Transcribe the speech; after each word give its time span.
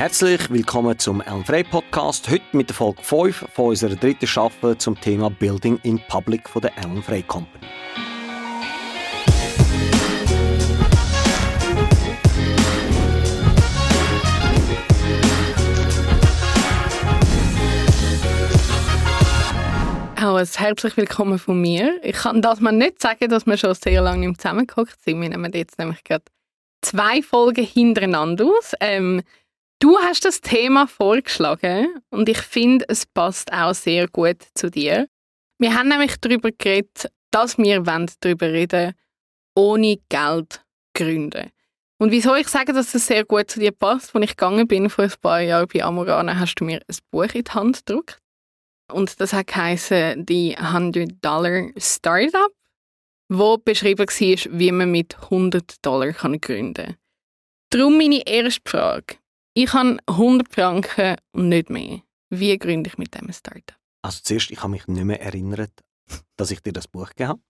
Herzlich 0.00 0.48
willkommen 0.48 0.98
zum 0.98 1.20
Elm 1.20 1.44
Frey 1.44 1.62
Podcast. 1.62 2.30
Heute 2.30 2.42
mit 2.52 2.70
der 2.70 2.74
Folge 2.74 3.02
5 3.02 3.48
von 3.52 3.66
unserer 3.66 3.94
dritten 3.96 4.26
Staffel 4.26 4.78
zum 4.78 4.98
Thema 4.98 5.28
Building 5.28 5.78
in 5.82 6.00
Public 6.08 6.48
von 6.48 6.62
der 6.62 6.74
Elm 6.78 7.02
Frey 7.02 7.22
Company. 7.22 7.66
Auch 20.16 20.36
ein 20.36 20.46
herzlich 20.46 20.96
willkommen 20.96 21.38
von 21.38 21.60
mir. 21.60 22.02
Ich 22.02 22.16
kann 22.16 22.40
das 22.40 22.60
mal 22.60 22.72
nicht 22.72 23.02
sagen, 23.02 23.28
dass 23.28 23.44
wir 23.44 23.58
schon 23.58 23.74
sehr 23.74 24.00
lange 24.00 24.26
nicht 24.26 24.40
zusammengeguckt 24.40 24.96
sind. 25.04 25.20
Wir 25.20 25.28
nehmen 25.28 25.52
jetzt 25.52 25.78
nämlich 25.78 26.02
gerade 26.04 26.24
zwei 26.80 27.20
Folgen 27.20 27.66
hintereinander 27.66 28.46
aus. 28.46 28.72
Ähm, 28.80 29.22
du 29.80 29.98
hast 29.98 30.24
das 30.24 30.40
Thema 30.40 30.86
vorgeschlagen 30.86 32.00
und 32.10 32.28
ich 32.28 32.38
finde, 32.38 32.84
es 32.88 33.06
passt 33.06 33.52
auch 33.52 33.74
sehr 33.74 34.06
gut 34.08 34.36
zu 34.54 34.70
dir. 34.70 35.08
Wir 35.58 35.74
haben 35.74 35.88
nämlich 35.88 36.16
darüber 36.20 36.50
geredet, 36.52 37.10
dass 37.30 37.58
wir 37.58 37.80
darüber 37.82 38.52
reden 38.52 38.94
ohne 39.56 39.98
Geld 40.08 40.64
gründen. 40.94 41.50
Und 41.98 42.12
wieso 42.12 42.34
ich 42.34 42.48
sage, 42.48 42.72
dass 42.72 42.92
das 42.92 43.06
sehr 43.06 43.24
gut 43.24 43.50
zu 43.50 43.60
dir 43.60 43.72
passt, 43.72 44.14
als 44.14 44.24
ich 44.24 44.36
gegangen 44.36 44.66
bin 44.66 44.88
vor 44.88 45.04
ein 45.04 45.12
paar 45.20 45.40
Jahren 45.40 45.68
bei 45.72 45.84
Amorana, 45.84 46.38
hast 46.38 46.54
du 46.54 46.64
mir 46.64 46.80
ein 46.80 46.96
Buch 47.10 47.34
in 47.34 47.44
die 47.44 47.50
Hand 47.50 47.84
gedruckt. 47.84 48.18
Und 48.90 49.20
das 49.20 49.32
hat 49.32 49.48
geheißen, 49.48 50.24
die 50.24 50.56
100 50.56 51.22
Dollar 51.22 51.68
Startup, 51.76 52.50
wo 53.28 53.58
beschrieben 53.58 54.06
war, 54.06 54.58
wie 54.58 54.72
man 54.72 54.90
mit 54.90 55.14
100 55.24 55.84
Dollar 55.84 56.12
gründen 56.12 56.74
kann. 56.74 56.96
Darum 57.70 57.98
meine 57.98 58.26
erste 58.26 58.62
Frage. 58.64 59.19
Ich 59.54 59.72
habe 59.72 59.98
100 60.06 60.48
Franken 60.48 61.16
und 61.32 61.48
nicht 61.48 61.70
mehr. 61.70 62.02
Wie 62.30 62.56
gründe 62.56 62.88
ich 62.88 62.98
mit 62.98 63.14
diesem 63.14 63.32
Startup? 63.32 63.76
Also 64.02 64.20
zuerst, 64.22 64.50
ich 64.50 64.58
habe 64.62 64.70
mich 64.70 64.86
nicht 64.86 65.04
mehr 65.04 65.20
erinnert, 65.20 65.72
dass 66.36 66.52
ich 66.52 66.60
dir 66.60 66.72
das 66.72 66.86
Buch 66.86 67.08
gegeben 67.08 67.30
habe. 67.30 67.40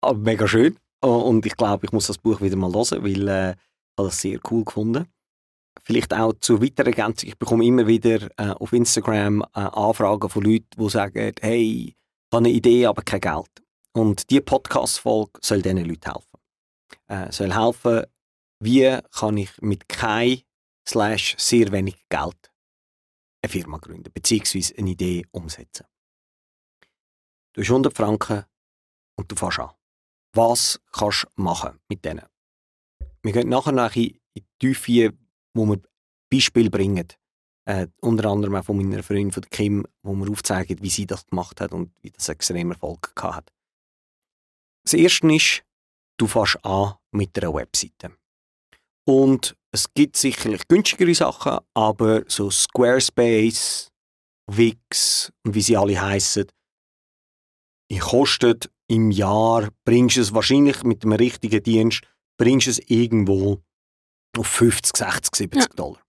Aber 0.00 0.18
mega 0.18 0.48
schön. 0.48 0.78
Und 1.00 1.44
ich 1.44 1.56
glaube, 1.56 1.84
ich 1.84 1.92
muss 1.92 2.06
das 2.06 2.18
Buch 2.18 2.40
wieder 2.40 2.56
mal 2.56 2.72
hören, 2.72 3.04
weil 3.04 3.28
äh, 3.28 3.50
ich 3.50 3.98
habe 3.98 4.08
das 4.08 4.20
sehr 4.20 4.40
cool 4.50 4.64
gefunden. 4.64 5.06
Vielleicht 5.82 6.14
auch 6.14 6.32
zur 6.40 6.62
weiteren 6.62 6.92
Ergänzung. 6.92 7.28
Ich 7.28 7.38
bekomme 7.38 7.64
immer 7.64 7.86
wieder 7.86 8.28
äh, 8.38 8.50
auf 8.50 8.72
Instagram 8.72 9.42
äh, 9.54 9.60
Anfragen 9.60 10.28
von 10.30 10.44
Leuten, 10.44 10.66
die 10.78 10.88
sagen, 10.88 11.32
hey, 11.40 11.88
ich 11.88 11.96
habe 12.32 12.46
eine 12.46 12.50
Idee, 12.50 12.86
aber 12.86 13.02
kein 13.02 13.20
Geld. 13.20 13.50
Und 13.92 14.30
diese 14.30 14.40
Podcast-Folge 14.40 15.32
soll 15.42 15.60
diesen 15.60 15.84
Leuten 15.84 16.12
helfen. 16.12 16.38
Äh, 17.08 17.32
soll 17.32 17.54
helfen, 17.54 18.04
wie 18.60 18.98
kann 19.10 19.36
ich 19.36 19.50
mit 19.60 19.88
kein 19.88 20.40
slash 20.88 21.36
sehr 21.38 21.70
wenig 21.72 21.96
Geld 22.08 22.52
eine 23.42 23.50
Firma 23.50 23.78
gründen, 23.78 24.12
beziehungsweise 24.12 24.76
eine 24.78 24.90
Idee 24.90 25.24
umsetzen. 25.32 25.86
Du 27.54 27.60
hast 27.60 27.70
100 27.70 27.94
Franken 27.94 28.44
und 29.16 29.30
du 29.30 29.36
fährst 29.36 29.58
an. 29.58 29.70
Was 30.34 30.80
kannst 30.92 31.26
du 31.36 31.42
machen 31.42 31.78
mit 31.88 32.04
denen? 32.04 32.26
Wir 33.22 33.32
gehen 33.32 33.48
nachher 33.48 33.72
noch 33.72 33.94
in 33.94 34.18
die 34.36 34.44
Tiefe, 34.58 35.12
wo 35.54 35.66
wir 35.66 35.80
Beispiele 36.30 36.70
bringen. 36.70 37.08
Äh, 37.64 37.88
unter 38.00 38.30
anderem 38.30 38.56
auch 38.56 38.64
von 38.64 38.76
meiner 38.76 39.02
Freundin 39.02 39.30
von 39.30 39.44
Kim, 39.44 39.86
wo 40.02 40.14
wir 40.14 40.30
aufzeigen, 40.30 40.82
wie 40.82 40.90
sie 40.90 41.06
das 41.06 41.26
gemacht 41.26 41.60
hat 41.60 41.72
und 41.72 41.92
wie 42.00 42.10
das 42.10 42.28
extrem 42.28 42.72
Erfolg 42.72 43.12
hat. 43.20 43.52
Das 44.84 44.94
erste 44.94 45.32
ist, 45.32 45.62
du 46.16 46.26
fährst 46.26 46.64
an 46.64 46.94
mit 47.12 47.38
einer 47.38 47.54
Webseite. 47.54 48.16
Und 49.04 49.56
es 49.72 49.92
gibt 49.94 50.16
sicherlich 50.16 50.68
günstigere 50.68 51.14
Sachen, 51.14 51.58
aber 51.74 52.22
so 52.28 52.50
Squarespace, 52.50 53.90
Wix 54.50 55.32
und 55.44 55.54
wie 55.54 55.62
sie 55.62 55.76
alle 55.76 56.00
heißen, 56.00 56.46
die 57.90 57.98
kostet 57.98 58.70
im 58.88 59.10
Jahr, 59.10 59.68
bringst 59.84 60.16
du 60.16 60.20
es 60.20 60.34
wahrscheinlich 60.34 60.82
mit 60.82 61.02
dem 61.02 61.12
richtigen 61.12 61.62
Dienst, 61.62 62.02
bringst 62.38 62.66
du 62.66 62.70
es 62.72 62.78
irgendwo 62.86 63.62
auf 64.36 64.46
50, 64.46 64.96
60, 64.96 65.34
70 65.34 65.60
ja. 65.60 65.66
Dollar. 65.74 66.02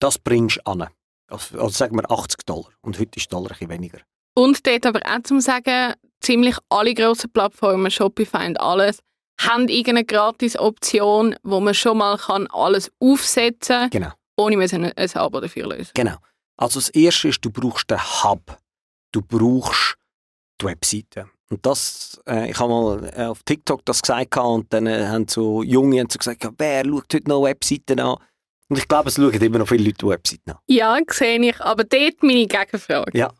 Das 0.00 0.18
bringst 0.18 0.58
du 0.58 0.66
an. 0.66 0.88
Also, 1.28 1.58
also 1.58 1.68
sagen 1.70 1.96
wir 1.96 2.10
80 2.10 2.44
Dollar. 2.46 2.70
Und 2.82 2.98
heute 2.98 3.18
ist 3.18 3.32
Dollar 3.32 3.50
ein 3.60 3.68
weniger. 3.68 4.00
Und 4.34 4.66
dort 4.66 4.86
aber 4.86 5.00
auch 5.04 5.22
zum 5.24 5.40
sagen, 5.40 5.94
ziemlich 6.20 6.56
alle 6.68 6.94
grossen 6.94 7.30
Plattformen, 7.32 7.90
Shopify 7.90 8.46
und 8.46 8.60
alles, 8.60 9.00
haben 9.38 9.68
irgendeine 9.68 10.04
Gratis-Option, 10.04 11.36
wo 11.42 11.60
man 11.60 11.74
schon 11.74 11.98
mal 11.98 12.16
kann 12.16 12.46
alles 12.48 12.90
aufsetzen 13.00 13.76
kann, 13.76 13.90
genau. 13.90 14.12
ohne 14.36 14.56
ein, 14.62 14.92
ein 14.92 15.14
Abo 15.14 15.40
dafür 15.40 15.68
lösen. 15.68 15.90
Genau. 15.94 16.16
Also 16.56 16.80
das 16.80 16.88
Erste 16.90 17.28
ist, 17.28 17.44
du 17.44 17.50
brauchst 17.50 17.90
den 17.90 17.98
Hub. 17.98 18.56
Du 19.12 19.22
brauchst 19.22 19.96
die 20.60 20.66
Webseite. 20.66 21.28
Und 21.50 21.64
das, 21.64 22.20
äh, 22.26 22.50
ich 22.50 22.58
habe 22.58 22.70
mal 22.70 23.12
äh, 23.16 23.24
auf 23.26 23.42
TikTok 23.44 23.84
das 23.84 24.02
gesagt 24.02 24.36
und 24.36 24.72
dann 24.72 24.86
äh, 24.86 25.06
haben 25.06 25.28
so 25.28 25.62
Junge 25.62 26.00
haben 26.00 26.10
so 26.10 26.18
gesagt, 26.18 26.44
wer 26.58 26.84
schaut 26.84 27.14
heute 27.14 27.28
noch 27.28 27.44
Webseiten 27.44 28.00
an? 28.00 28.16
Und 28.68 28.78
ich 28.78 28.88
glaube, 28.88 29.10
es 29.10 29.14
schauen 29.14 29.32
immer 29.32 29.58
noch 29.58 29.68
viele 29.68 29.84
Leute 29.84 30.08
Webseiten 30.08 30.50
an. 30.50 30.58
Ja, 30.66 30.98
sehe 31.08 31.38
ich. 31.40 31.60
Aber 31.60 31.84
dort 31.84 32.22
meine 32.22 32.46
Gegenfrage. 32.48 33.16
Ja. 33.16 33.32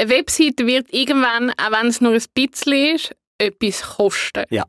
Eine 0.00 0.10
Webseite 0.10 0.66
wird 0.66 0.92
irgendwann, 0.92 1.50
auch 1.50 1.72
wenn 1.72 1.88
es 1.88 2.00
nur 2.00 2.12
ein 2.12 2.22
bisschen 2.32 2.94
ist, 2.94 3.16
etwas 3.38 3.82
kosten. 3.96 4.44
Ja. 4.50 4.64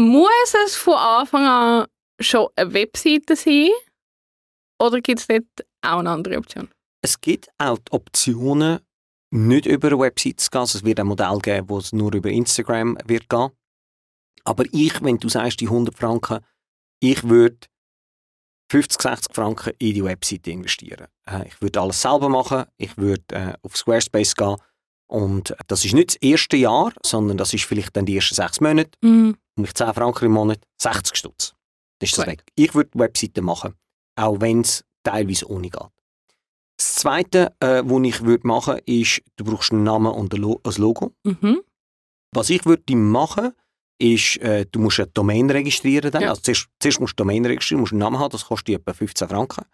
Muss 0.00 0.54
es 0.64 0.76
von 0.76 0.94
Anfang 0.94 1.44
an 1.44 1.86
schon 2.18 2.48
eine 2.56 2.72
Webseite 2.72 3.36
sein? 3.36 3.68
Oder 4.80 5.02
gibt 5.02 5.20
es 5.20 5.26
dort 5.26 5.44
auch 5.82 5.98
eine 5.98 6.08
andere 6.08 6.38
Option? 6.38 6.70
Es 7.02 7.20
gibt 7.20 7.50
auch 7.58 7.76
die 7.76 7.92
Optionen, 7.92 8.80
nicht 9.30 9.66
über 9.66 9.88
eine 9.88 9.98
Website 9.98 10.40
zu 10.40 10.50
gehen. 10.50 10.60
Also 10.60 10.78
es 10.78 10.84
wird 10.84 11.00
ein 11.00 11.06
Modell 11.06 11.38
geben, 11.40 11.68
wo 11.68 11.76
es 11.76 11.92
nur 11.92 12.14
über 12.14 12.30
Instagram 12.30 12.96
wird 13.04 13.28
gehen. 13.28 13.50
Aber 14.44 14.64
ich, 14.72 15.02
wenn 15.02 15.18
du 15.18 15.28
sagst, 15.28 15.60
die 15.60 15.66
100 15.66 15.94
Franken, 15.94 16.40
ich 17.00 17.22
würde 17.28 17.58
50, 18.70 19.02
60 19.02 19.34
Franken 19.34 19.74
in 19.78 19.94
die 19.94 20.04
Webseite 20.04 20.50
investieren. 20.50 21.08
Äh, 21.28 21.46
ich 21.46 21.60
würde 21.60 21.78
alles 21.78 22.00
selber 22.00 22.30
machen. 22.30 22.64
Ich 22.78 22.96
würde 22.96 23.24
äh, 23.32 23.52
auf 23.60 23.76
Squarespace 23.76 24.34
gehen. 24.34 24.56
Und 25.08 25.54
das 25.66 25.84
ist 25.84 25.92
nicht 25.92 26.10
das 26.10 26.16
erste 26.22 26.56
Jahr, 26.56 26.92
sondern 27.04 27.36
das 27.36 27.52
ist 27.52 27.64
vielleicht 27.64 27.94
dann 27.96 28.06
die 28.06 28.16
ersten 28.16 28.34
sechs 28.34 28.62
Monate. 28.62 28.92
Mm. 29.02 29.32
Und 29.60 29.66
ich 29.66 29.74
10 29.74 29.92
Franken 29.92 30.24
im 30.24 30.32
Monat, 30.32 30.58
60 30.78 31.16
Stutz. 31.16 31.54
Das 31.98 32.08
ist 32.10 32.18
das 32.18 32.26
weg. 32.26 32.42
Ich 32.54 32.74
würde 32.74 32.90
Webseiten 32.94 33.44
machen, 33.44 33.74
auch 34.16 34.40
wenn 34.40 34.62
es 34.62 34.84
teilweise 35.02 35.50
ohne 35.50 35.68
geht. 35.68 35.82
Das 36.78 36.94
Zweite, 36.94 37.54
äh, 37.60 37.82
was 37.84 38.02
ich 38.06 38.24
würde 38.24 38.46
machen 38.46 38.74
würde, 38.74 38.82
ist, 38.86 39.20
du 39.36 39.44
brauchst 39.44 39.70
einen 39.72 39.82
Namen 39.82 40.12
und 40.12 40.32
ein, 40.32 40.40
Logo. 40.40 41.12
Mhm. 41.24 41.60
Was 42.32 42.48
ich 42.48 42.64
würde 42.64 42.96
machen, 42.96 43.52
ist, 43.98 44.38
äh, 44.38 44.64
du 44.64 44.78
musst 44.80 44.98
eine 44.98 45.08
Domain 45.08 45.50
registrieren. 45.50 46.10
Dann. 46.10 46.22
Ja. 46.22 46.30
Also 46.30 46.40
zuerst, 46.40 46.68
zuerst 46.78 47.00
musst 47.00 47.20
du 47.20 47.22
eine 47.22 47.32
Domain 47.32 47.44
registrieren, 47.44 47.80
musst 47.80 47.92
einen 47.92 47.98
Namen 47.98 48.18
haben, 48.18 48.30
das 48.30 48.46
kostet 48.46 48.76
etwa 48.76 48.94
15 48.94 49.28
Franken. 49.28 49.66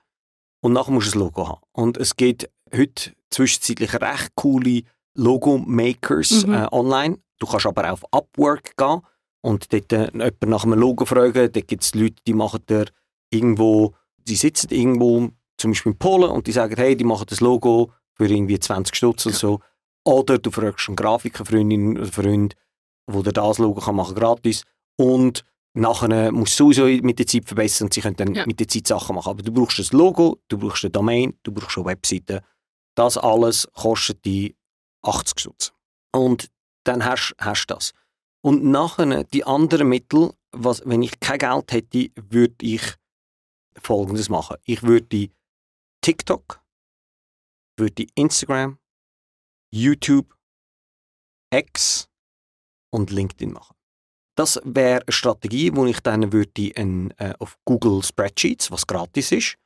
Und 0.63 0.73
nachher 0.73 0.91
musst 0.91 1.15
du 1.15 1.19
ein 1.19 1.21
Logo 1.21 1.47
haben. 1.47 1.61
Und 1.71 1.97
es 1.97 2.17
gibt 2.17 2.51
heute 2.75 3.15
zwischenzeitlich 3.31 3.95
recht 3.95 4.33
coole 4.35 4.83
Logo-Makers 5.15 6.45
Mhm. 6.45 6.55
äh, 6.55 6.67
online. 6.73 7.19
Du 7.39 7.47
kannst 7.47 7.67
aber 7.67 7.85
auch 7.85 8.03
auf 8.03 8.05
Upwork 8.13 8.77
gehen 8.77 9.01
und 9.47 9.73
dort 9.73 9.93
äh, 9.93 10.07
jemanden 10.12 10.51
nach 10.51 10.65
einem 10.65 10.79
Logo 10.79 11.05
fragen. 11.05 11.53
Dort 11.53 11.69
gibt 11.69 11.84
es 11.84 11.95
Leute, 11.95 12.17
die 12.27 12.34
machen 12.34 12.61
dir 12.69 12.87
irgendwo, 13.31 13.95
die 14.19 14.34
sitzen 14.34 14.71
irgendwo, 14.71 15.31
zum 15.57 15.71
Beispiel 15.71 15.93
in 15.93 15.99
Polen, 15.99 16.31
und 16.31 16.47
die 16.49 16.53
sagen, 16.53 16.75
hey, 16.77 16.97
die 16.97 17.05
machen 17.05 17.27
das 17.29 17.41
Logo 17.41 17.93
für 18.15 18.27
irgendwie 18.27 18.59
20 18.59 18.95
Stutz 18.97 19.25
oder 19.27 19.37
so. 19.37 19.61
Oder 20.05 20.39
du 20.39 20.51
fragst 20.51 20.89
einen 20.89 20.97
Grafikerfreundin 20.97 21.97
oder 21.99 22.11
Freund, 22.11 22.55
wo 23.06 23.23
dir 23.23 23.33
das 23.33 23.59
Logo 23.59 23.81
kann 23.81 23.95
machen 23.97 24.17
gratis. 24.17 24.65
Und 24.99 25.45
nachher 25.75 26.33
musst 26.33 26.59
du 26.59 26.73
sowieso 26.73 27.06
mit 27.06 27.19
der 27.21 27.27
Zeit 27.27 27.45
verbessern 27.47 27.87
und 27.87 27.95
sie 27.95 28.01
können 28.01 28.17
dann 28.17 28.35
Ja. 28.35 28.47
mit 28.47 28.59
der 28.59 28.67
Zeit 28.69 28.87
Sachen 28.89 29.15
machen. 29.15 29.31
Aber 29.31 29.43
du 29.43 29.53
brauchst 29.53 29.79
ein 29.79 29.97
Logo, 29.97 30.41
du 30.49 30.59
brauchst 30.59 30.85
eine 30.85 30.91
Domain, 30.91 31.35
du 31.44 31.53
brauchst 31.53 31.76
eine 31.76 31.87
Webseite. 31.87 32.43
Das 32.97 33.17
alles 33.17 33.69
kostet 33.75 34.25
die 34.25 34.56
80 35.03 35.38
Stutz. 35.41 35.73
Und 36.12 36.49
dann 36.85 37.05
hast 37.05 37.35
du 37.38 37.75
das. 37.75 37.93
Und 38.46 38.62
nachher 38.62 39.25
die 39.25 39.43
anderen 39.43 39.88
Mittel, 39.88 40.32
was, 40.52 40.81
wenn 40.87 41.02
ich 41.02 41.19
kein 41.19 41.40
Geld 41.40 41.72
hätte, 41.72 42.12
würde 42.14 42.54
ich 42.60 42.94
Folgendes 43.76 44.28
machen. 44.28 44.56
Ich 44.62 44.84
würde 44.84 45.31
TikTok, 46.00 46.62
würde 47.76 48.06
Instagram, 48.14 48.78
YouTube, 49.75 50.32
X 51.52 52.08
und 52.94 53.10
LinkedIn 53.10 53.52
machen. 53.52 53.75
Das 54.38 54.60
wäre 54.62 55.00
eine 55.00 55.12
Strategie, 55.12 55.75
wo 55.75 55.84
ich 55.87 55.98
dann 55.98 56.32
würde 56.32 56.70
ein, 56.76 57.10
äh, 57.19 57.34
auf 57.40 57.58
Google 57.64 58.00
Spreadsheets, 58.04 58.70
was 58.70 58.87
gratis 58.87 59.32
ist, 59.32 59.56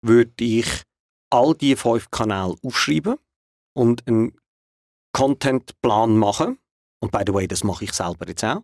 würde 0.00 0.42
ich 0.42 0.84
all 1.28 1.54
die 1.54 1.76
fünf 1.76 2.10
Kanäle 2.10 2.56
aufschreiben 2.62 3.18
und 3.76 4.08
einen 4.08 4.34
Contentplan 5.12 6.16
machen. 6.16 6.58
Und 7.00 7.12
by 7.12 7.20
the 7.26 7.34
way, 7.34 7.48
das 7.48 7.64
mache 7.64 7.84
ich 7.84 7.92
selber 7.92 8.28
jetzt 8.28 8.44
auch. 8.44 8.62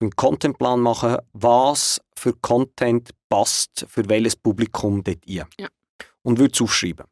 Einen 0.00 0.14
Contentplan 0.14 0.80
machen, 0.80 1.16
was 1.32 2.00
für 2.14 2.32
Content 2.34 3.10
passt 3.28 3.86
für 3.88 4.08
welches 4.08 4.36
Publikum 4.36 5.02
dort 5.02 5.26
ein. 5.26 5.44
Ja. 5.58 5.68
und 6.22 6.38
würde 6.38 6.52
es 6.54 6.60
aufschreiben. 6.60 7.06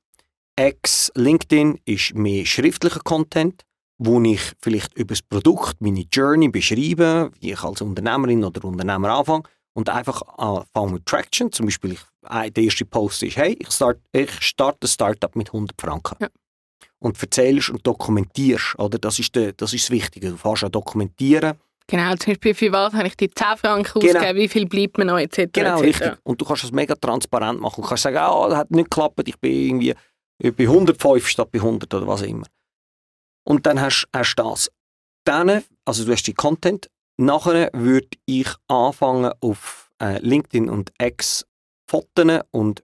X, 0.58 1.10
LinkedIn 1.14 1.80
ist 1.84 2.14
mehr 2.14 2.44
schriftlicher 2.46 3.00
Content, 3.00 3.62
wo 3.98 4.20
ich 4.22 4.52
vielleicht 4.60 4.94
über 4.94 5.14
das 5.14 5.22
Produkt, 5.22 5.80
meine 5.80 6.06
Journey 6.12 6.48
beschreibe, 6.48 7.30
wie 7.40 7.52
ich 7.52 7.62
als 7.62 7.80
Unternehmerin 7.80 8.44
oder 8.44 8.64
Unternehmer 8.64 9.10
anfange 9.10 9.44
und 9.74 9.88
einfach 9.88 10.22
anfange 10.38 10.92
mit 10.92 11.06
Traction. 11.06 11.52
Zum 11.52 11.66
Beispiel, 11.66 11.92
ich, 11.92 12.00
der 12.22 12.62
erste 12.62 12.84
Post 12.84 13.22
ist, 13.22 13.36
hey, 13.36 13.56
ich, 13.58 13.70
start, 13.70 14.00
ich 14.12 14.30
starte 14.42 14.86
ein 14.86 14.88
Startup 14.88 15.34
mit 15.36 15.48
100 15.48 15.80
Franken. 15.80 16.16
Ja. 16.20 16.28
Und 16.98 17.20
erzählst 17.20 17.70
und 17.70 17.86
dokumentierst, 17.86 18.78
oder? 18.78 18.98
Das 18.98 19.18
ist, 19.18 19.34
der, 19.34 19.52
das 19.52 19.72
ist 19.74 19.84
das 19.84 19.90
Wichtige. 19.90 20.30
Du 20.30 20.36
fährst 20.36 20.64
an 20.64 20.72
dokumentieren. 20.72 21.54
Genau, 21.88 22.14
zum 22.16 22.32
Beispiel 22.32 22.54
für 22.54 22.72
was 22.72 22.94
habe 22.94 23.06
ich 23.06 23.16
die 23.16 23.30
10 23.30 23.58
Franken 23.58 24.00
Genau. 24.00 24.16
ausgegeben, 24.18 24.38
wie 24.38 24.48
viel 24.48 24.66
bleibt 24.66 24.98
mir 24.98 25.04
noch, 25.04 25.18
etc. 25.18 25.52
Genau, 25.52 25.80
etc. 25.80 25.86
richtig. 25.86 26.18
Und 26.24 26.40
du 26.40 26.44
kannst 26.44 26.64
das 26.64 26.72
mega 26.72 26.94
transparent 26.96 27.60
machen. 27.60 27.82
Du 27.82 27.88
kannst 27.88 28.02
sagen, 28.02 28.16
ah, 28.16 28.48
das 28.48 28.58
hat 28.58 28.70
nicht 28.70 28.90
geklappt, 28.90 29.22
ich 29.28 29.38
bin 29.38 29.52
irgendwie 29.52 29.94
bei 30.38 30.64
105 30.64 31.28
statt 31.28 31.50
bei 31.52 31.58
100 31.60 31.92
oder 31.94 32.06
was 32.06 32.22
immer. 32.22 32.46
Und 33.44 33.66
dann 33.66 33.80
hast 33.80 34.08
hast 34.12 34.34
du 34.34 34.42
das. 34.42 34.70
Dann, 35.24 35.62
also 35.84 36.04
du 36.04 36.12
hast 36.12 36.24
die 36.24 36.34
Content, 36.34 36.90
nachher 37.18 37.70
würde 37.72 38.08
ich 38.26 38.48
anfangen 38.68 39.32
auf 39.40 39.90
äh, 40.02 40.18
LinkedIn 40.18 40.68
und 40.68 40.92
X 41.00 41.46
Fotos 41.88 42.40
und 42.50 42.82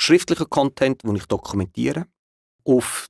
schriftlichen 0.00 0.50
Content, 0.50 1.04
den 1.04 1.14
ich 1.14 1.26
dokumentiere. 1.26 2.06
Auf 2.64 3.06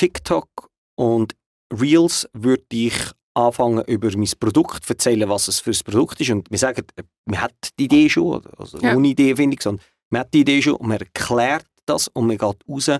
TikTok 0.00 0.48
und 0.96 1.36
Reels 1.72 2.26
würde 2.32 2.64
ich 2.72 2.94
anfangen 3.34 3.84
über 3.86 4.10
mein 4.16 4.30
Produkt 4.40 4.84
zu 4.84 4.94
erzählen, 4.94 5.28
was 5.28 5.46
es 5.48 5.60
für 5.60 5.70
ein 5.72 5.78
Produkt 5.84 6.20
ist. 6.22 6.30
Und 6.30 6.50
wir 6.50 6.58
sagen, 6.58 6.84
äh, 6.96 7.02
man 7.26 7.40
hat 7.42 7.54
die 7.78 7.84
Idee 7.84 8.08
schon, 8.08 8.42
also 8.56 8.78
Ja. 8.78 8.96
ohne 8.96 9.08
Idee 9.08 9.36
finde 9.36 9.54
ich, 9.56 9.62
sondern 9.62 9.84
man 10.10 10.20
hat 10.22 10.32
die 10.34 10.40
Idee 10.40 10.62
schon 10.62 10.74
und 10.74 10.88
man 10.88 10.98
erklärt 10.98 11.66
das 11.86 12.08
und 12.08 12.26
man 12.26 12.38
geht 12.38 12.56
raus 12.68 12.90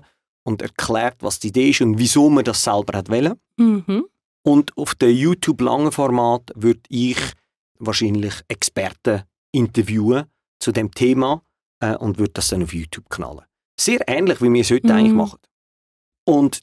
und 0.43 0.61
erklärt, 0.61 1.17
was 1.21 1.39
die 1.39 1.47
Idee 1.47 1.69
ist 1.71 1.81
und 1.81 1.97
wieso 1.97 2.29
man 2.29 2.43
das 2.45 2.63
selber 2.63 2.97
hat 2.99 3.09
wollen. 3.09 3.33
Mhm. 3.57 4.05
Und 4.43 4.77
auf 4.77 4.93
dem 4.95 5.09
YouTube-langen 5.15 5.91
Format 5.91 6.51
würde 6.55 6.81
ich 6.89 7.17
wahrscheinlich 7.79 8.33
Experten 8.47 9.23
interviewen 9.51 10.25
zu 10.59 10.71
dem 10.71 10.91
Thema 10.91 11.41
äh, 11.79 11.95
und 11.95 12.19
würde 12.19 12.33
das 12.33 12.49
dann 12.49 12.61
auf 12.63 12.73
YouTube 12.73 13.09
knallen. 13.09 13.45
Sehr 13.79 14.07
ähnlich, 14.07 14.39
wie 14.41 14.53
wir 14.53 14.61
es 14.61 14.69
heute 14.71 14.87
Mhm. 14.87 14.93
eigentlich 14.93 15.13
machen. 15.13 15.39
Und 16.25 16.61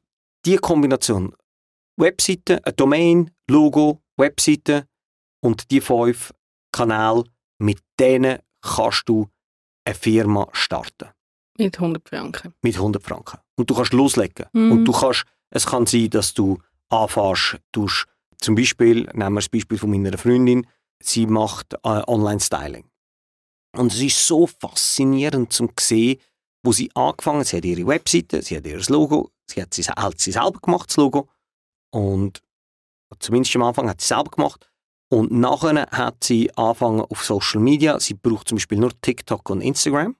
die 0.48 0.56
Kombination 0.56 1.34
Webseite, 1.98 2.64
ein 2.64 2.74
Domain, 2.74 3.30
Logo, 3.50 4.00
Webseite 4.16 4.88
und 5.42 5.70
die 5.70 5.82
fünf 5.82 6.32
Kanäle, 6.72 7.24
mit 7.58 7.80
denen 8.00 8.38
kannst 8.62 9.06
du 9.10 9.28
eine 9.84 9.94
Firma 9.94 10.48
starten 10.52 11.10
Mit 11.58 11.78
100 11.78 12.08
Franken. 12.08 12.54
mit 12.62 12.76
100 12.76 13.02
Franken. 13.02 13.38
Und 13.56 13.68
du 13.68 13.74
kannst 13.74 13.92
loslegen. 13.92 14.46
Mhm. 14.54 14.72
Und 14.72 14.84
du 14.86 14.92
kannst, 14.92 15.24
es 15.50 15.66
kann 15.66 15.84
sein, 15.84 16.08
dass 16.08 16.32
du 16.32 16.58
anfängst, 16.88 17.58
tust, 17.70 18.06
zum 18.40 18.54
Beispiel, 18.54 19.02
nehmen 19.12 19.34
wir 19.34 19.40
das 19.40 19.50
Beispiel 19.50 19.76
von 19.76 19.90
meiner 19.90 20.16
Freundin, 20.16 20.66
sie 21.02 21.26
macht 21.26 21.74
äh, 21.74 21.78
Online-Styling. 22.06 22.88
Und 23.76 23.92
es 23.92 24.00
ist 24.00 24.26
so 24.26 24.46
faszinierend 24.46 25.52
zu 25.52 25.68
sehen, 25.78 26.18
wo 26.62 26.72
sie 26.72 26.90
angefangen 26.94 27.40
hat. 27.40 27.46
Sie 27.46 27.56
hat 27.56 27.64
ihre 27.64 27.86
Webseite, 27.86 28.42
sie 28.42 28.56
hat 28.56 28.66
ihr 28.66 28.80
Logo, 28.88 29.30
sie 29.46 29.62
hat 29.62 29.74
sie, 29.74 29.82
hat 29.82 30.20
sie 30.20 30.32
selber 30.32 30.58
gemacht, 30.60 30.90
das 30.90 30.96
Logo. 30.96 31.28
Und 31.90 32.42
zumindest 33.18 33.54
am 33.56 33.62
Anfang 33.62 33.88
hat 33.88 34.00
sie 34.00 34.08
selber 34.08 34.30
gemacht. 34.30 34.70
Und 35.10 35.30
nachher 35.30 35.86
hat 35.90 36.22
sie 36.24 36.54
angefangen 36.56 37.00
auf 37.00 37.24
Social 37.24 37.60
Media. 37.60 37.98
Sie 37.98 38.14
braucht 38.14 38.48
zum 38.48 38.56
Beispiel 38.56 38.78
nur 38.78 38.92
TikTok 39.00 39.48
und 39.48 39.62
Instagram. 39.62 40.16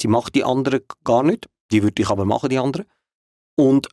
Sie 0.00 0.08
macht 0.08 0.34
die 0.34 0.44
anderen 0.44 0.80
gar 1.04 1.22
nicht. 1.22 1.48
Die 1.70 1.82
würde 1.82 2.02
ich 2.02 2.08
aber 2.08 2.24
machen, 2.24 2.48
die 2.48 2.58
anderen. 2.58 2.86
Und 3.56 3.88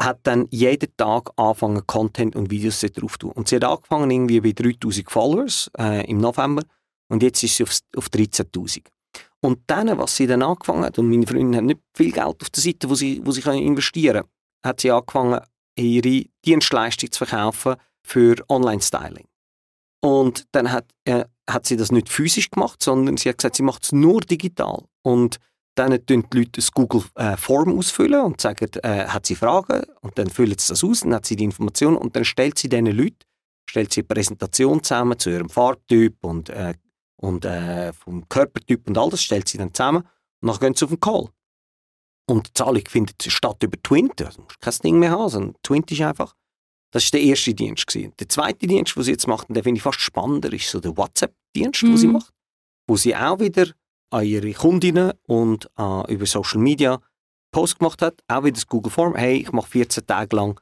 hat 0.00 0.20
dann 0.24 0.48
jeden 0.50 0.96
Tag 0.96 1.30
angefangen, 1.36 1.86
Content 1.86 2.34
und 2.36 2.50
Videos 2.50 2.80
drauf 2.80 3.12
zu 3.12 3.18
tun. 3.18 3.32
Und 3.32 3.48
sie 3.48 3.56
hat 3.56 3.64
angefangen 3.64 4.10
irgendwie 4.10 4.40
bei 4.40 4.52
3000 4.52 5.10
Followers 5.10 5.70
äh, 5.78 6.08
im 6.10 6.18
November 6.18 6.62
und 7.08 7.22
jetzt 7.22 7.42
ist 7.42 7.56
sie 7.56 7.62
auf, 7.64 7.78
auf 7.96 8.06
13.000. 8.08 8.86
Und 9.44 9.60
dann, 9.66 9.98
was 9.98 10.16
sie 10.16 10.26
dann 10.26 10.42
angefangen 10.42 10.84
hat, 10.84 10.98
und 10.98 11.10
meine 11.10 11.26
Freundin 11.26 11.56
hat 11.56 11.64
nicht 11.64 11.80
viel 11.96 12.12
Geld 12.12 12.40
auf 12.40 12.50
der 12.50 12.62
Seite, 12.62 12.88
wo 12.88 12.94
sie, 12.94 13.20
wo 13.24 13.32
sie 13.32 13.42
können 13.42 13.62
investieren 13.62 14.22
kann, 14.22 14.70
hat 14.70 14.80
sie 14.80 14.90
angefangen, 14.90 15.40
ihre 15.76 16.26
Dienstleistung 16.44 17.10
zu 17.10 17.24
verkaufen 17.24 17.76
für 18.04 18.36
Online-Styling. 18.48 19.26
Und 20.00 20.46
dann 20.52 20.70
hat, 20.70 20.86
äh, 21.04 21.24
hat 21.48 21.66
sie 21.66 21.76
das 21.76 21.90
nicht 21.90 22.08
physisch 22.08 22.50
gemacht, 22.50 22.82
sondern 22.82 23.16
sie 23.16 23.28
hat 23.28 23.38
gesagt, 23.38 23.56
sie 23.56 23.62
macht 23.62 23.84
es 23.84 23.92
nur 23.92 24.20
digital. 24.20 24.84
Und 25.02 25.38
dann 25.74 25.90
tun 26.06 26.24
die 26.32 26.38
Leute 26.38 26.50
das 26.56 26.72
Google 26.72 27.04
äh, 27.14 27.36
Form 27.36 27.76
ausfüllen 27.76 28.20
und 28.20 28.40
sagen, 28.40 28.68
äh, 28.82 29.06
hat 29.06 29.26
sie 29.26 29.34
Fragen 29.34 29.82
und 30.02 30.18
dann 30.18 30.28
füllen 30.28 30.58
sie 30.58 30.68
das 30.68 30.84
aus, 30.84 31.00
dann 31.00 31.14
hat 31.14 31.26
sie 31.26 31.36
die 31.36 31.44
Information 31.44 31.96
und 31.96 32.14
dann 32.14 32.24
stellt 32.24 32.58
sie 32.58 32.68
diesen 32.68 32.86
Leuten 32.86 33.24
stellt 33.72 33.92
sie 33.92 34.00
eine 34.00 34.08
Präsentation 34.08 34.82
zusammen 34.82 35.18
zu 35.18 35.30
ihrem 35.30 35.48
Farbtyp 35.48 36.22
und, 36.24 36.50
äh, 36.50 36.74
und 37.22 37.44
äh, 37.44 37.92
vom 37.92 38.28
Körpertyp 38.28 38.86
und 38.88 38.98
all 38.98 39.08
das 39.10 39.22
stellt 39.22 39.48
sie 39.48 39.58
dann 39.58 39.72
zusammen 39.72 40.02
und 40.40 40.48
dann 40.48 40.58
gehen 40.58 40.74
sie 40.74 40.84
auf 40.84 40.90
den 40.90 41.00
Call. 41.00 41.28
Und 42.28 42.48
die 42.48 42.54
Zahlung 42.54 42.82
findet 42.88 43.22
statt 43.22 43.62
über 43.62 43.80
Twint, 43.82 44.20
also 44.22 44.38
du 44.38 44.42
musst 44.44 44.60
kein 44.60 44.74
Ding 44.84 44.98
mehr 44.98 45.10
haben, 45.10 45.28
sondern 45.28 45.56
Twint 45.62 45.90
ist 45.90 46.00
einfach, 46.00 46.34
das 46.92 47.04
war 47.04 47.10
der 47.18 47.22
erste 47.22 47.54
Dienst. 47.54 47.86
Gewesen. 47.86 48.12
Der 48.18 48.28
zweite 48.28 48.66
Dienst, 48.66 48.94
den 48.96 49.02
sie 49.02 49.10
jetzt 49.12 49.26
macht, 49.26 49.48
und 49.48 49.54
den 49.54 49.64
finde 49.64 49.78
ich 49.78 49.82
fast 49.82 50.00
spannender, 50.00 50.52
ist 50.52 50.68
so 50.70 50.78
der 50.80 50.96
WhatsApp-Dienst, 50.96 51.82
den 51.82 51.96
sie 51.96 52.06
Mhm. 52.06 52.12
macht, 52.14 52.32
wo 52.86 52.96
sie 52.96 53.16
auch 53.16 53.40
wieder 53.40 53.66
an 54.10 54.24
ihre 54.26 54.52
Kundinnen 54.52 55.12
und 55.26 55.68
äh, 55.78 56.12
über 56.12 56.26
Social 56.26 56.60
Media 56.60 57.00
Post 57.50 57.78
gemacht 57.78 58.02
hat, 58.02 58.20
auch 58.28 58.44
wieder 58.44 58.54
das 58.54 58.66
Google 58.66 58.90
Form, 58.92 59.14
hey, 59.14 59.36
ich 59.38 59.52
mache 59.52 59.68
14 59.70 60.06
Tage 60.06 60.36
lang 60.36 60.60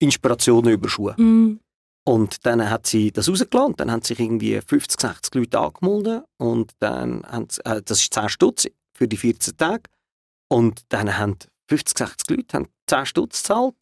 Inspirationen 0.00 0.72
über 0.72 0.88
Schuhe. 0.88 1.14
Mhm. 1.16 1.60
Und 2.08 2.46
dann 2.46 2.70
hat 2.70 2.86
sie 2.86 3.12
das 3.12 3.28
rausgelassen, 3.28 3.74
dann 3.76 3.90
haben 3.90 4.00
sich 4.00 4.18
irgendwie 4.18 4.58
50, 4.66 4.98
60 4.98 5.34
Leute 5.34 5.58
angemeldet 5.58 6.24
und 6.38 6.72
dann 6.78 7.22
haben 7.30 7.48
sie, 7.50 7.62
äh, 7.66 7.82
das 7.84 8.00
ist 8.00 8.14
10 8.14 8.30
Stutz 8.30 8.66
für 8.94 9.06
die 9.06 9.18
14 9.18 9.58
Tage 9.58 9.82
und 10.48 10.80
dann 10.88 11.18
haben 11.18 11.36
50, 11.68 11.98
60 11.98 12.30
Leute 12.30 12.56
haben 12.56 12.68
10 12.86 13.04
Stutz 13.04 13.42
gezahlt 13.42 13.74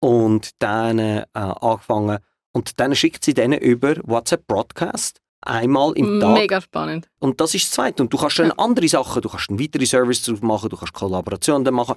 und 0.00 0.52
dann 0.60 0.98
äh, 0.98 1.26
angefangen 1.34 2.20
und 2.52 2.80
dann 2.80 2.94
schickt 2.96 3.26
sie 3.26 3.34
denen 3.34 3.58
über 3.58 3.96
WhatsApp 4.02 4.46
Broadcast 4.46 5.20
einmal 5.42 5.92
im 5.92 6.20
Tag 6.20 6.38
Mega 6.38 6.62
spannend. 6.62 7.10
und 7.18 7.38
das 7.38 7.54
ist 7.54 7.66
das 7.66 7.72
Zweite. 7.72 8.02
Und 8.02 8.10
du 8.10 8.16
kannst 8.16 8.38
dann 8.38 8.50
andere 8.52 8.88
Sachen, 8.88 9.20
du 9.20 9.28
kannst 9.28 9.50
einen 9.50 9.60
weiteren 9.60 9.84
Service 9.84 10.22
drauf 10.22 10.40
machen, 10.40 10.70
du 10.70 10.76
kannst 10.78 10.94
Kollaborationen 10.94 11.74
machen, 11.74 11.96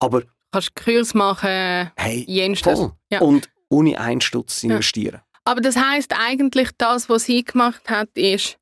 aber 0.00 0.22
Du 0.22 0.26
kannst 0.58 0.74
Kurs 0.74 1.14
machen, 1.14 1.92
hey, 1.94 2.56
voll. 2.56 2.92
Ja. 3.08 3.20
Und 3.20 3.51
ohne 3.72 3.98
einen 3.98 4.20
Stutz 4.20 4.62
investieren. 4.62 5.20
Aber 5.44 5.60
das 5.60 5.76
heißt 5.76 6.12
eigentlich, 6.16 6.70
das, 6.78 7.08
was 7.08 7.24
sie 7.24 7.42
gemacht 7.42 7.88
hat, 7.88 8.10
ist, 8.14 8.58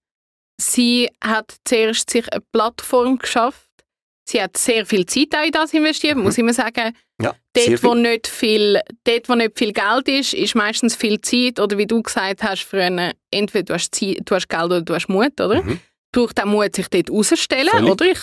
sie 0.59 1.11
hat 1.23 1.57
zuerst 1.65 2.09
sich 2.11 2.33
eine 2.33 2.43
Plattform 2.53 3.19
geschafft. 3.19 3.67
Sie 4.25 4.41
hat 4.41 4.57
sehr 4.57 4.87
viel 4.87 5.05
Zeit 5.07 5.35
auch 5.35 5.45
in 5.45 5.51
das 5.51 5.75
investiert, 5.75 6.17
muss 6.17 6.39
ich 6.39 6.45
mal 6.45 6.55
sagen. 6.55 6.97
Ja, 7.21 7.35
sehr 7.55 7.71
Dort 7.71 7.83
wo, 7.83 7.95
nicht 7.95 8.29
viel, 8.29 8.81
dort, 9.05 9.29
wo 9.29 9.35
nicht 9.35 9.59
viel 9.59 9.73
Geld 9.73 10.09
ist, 10.09 10.33
ist 10.35 10.55
meistens 10.55 10.95
viel 10.95 11.21
Zeit. 11.21 11.59
Oder 11.59 11.77
wie 11.77 11.87
du 11.87 12.01
gesagt 12.01 12.43
hast 12.43 12.63
früher, 12.63 13.13
entweder 13.31 13.65
du 13.65 13.75
hast, 13.75 13.95
Zeit, 13.95 14.21
du 14.25 14.35
hast 14.35 14.49
Geld 14.49 14.65
oder 14.65 14.83
du 14.83 14.95
hast 14.95 15.09
Mut, 15.09 15.39
oder? 15.41 15.63
Mhm. 15.63 15.81
Braucht 16.13 16.41
auch 16.41 16.47
Mut, 16.47 16.75
sich 16.77 16.89
dort 16.89 17.11
rauszustellen, 17.11 17.85
oder? 17.85 18.07
Ich 18.07 18.21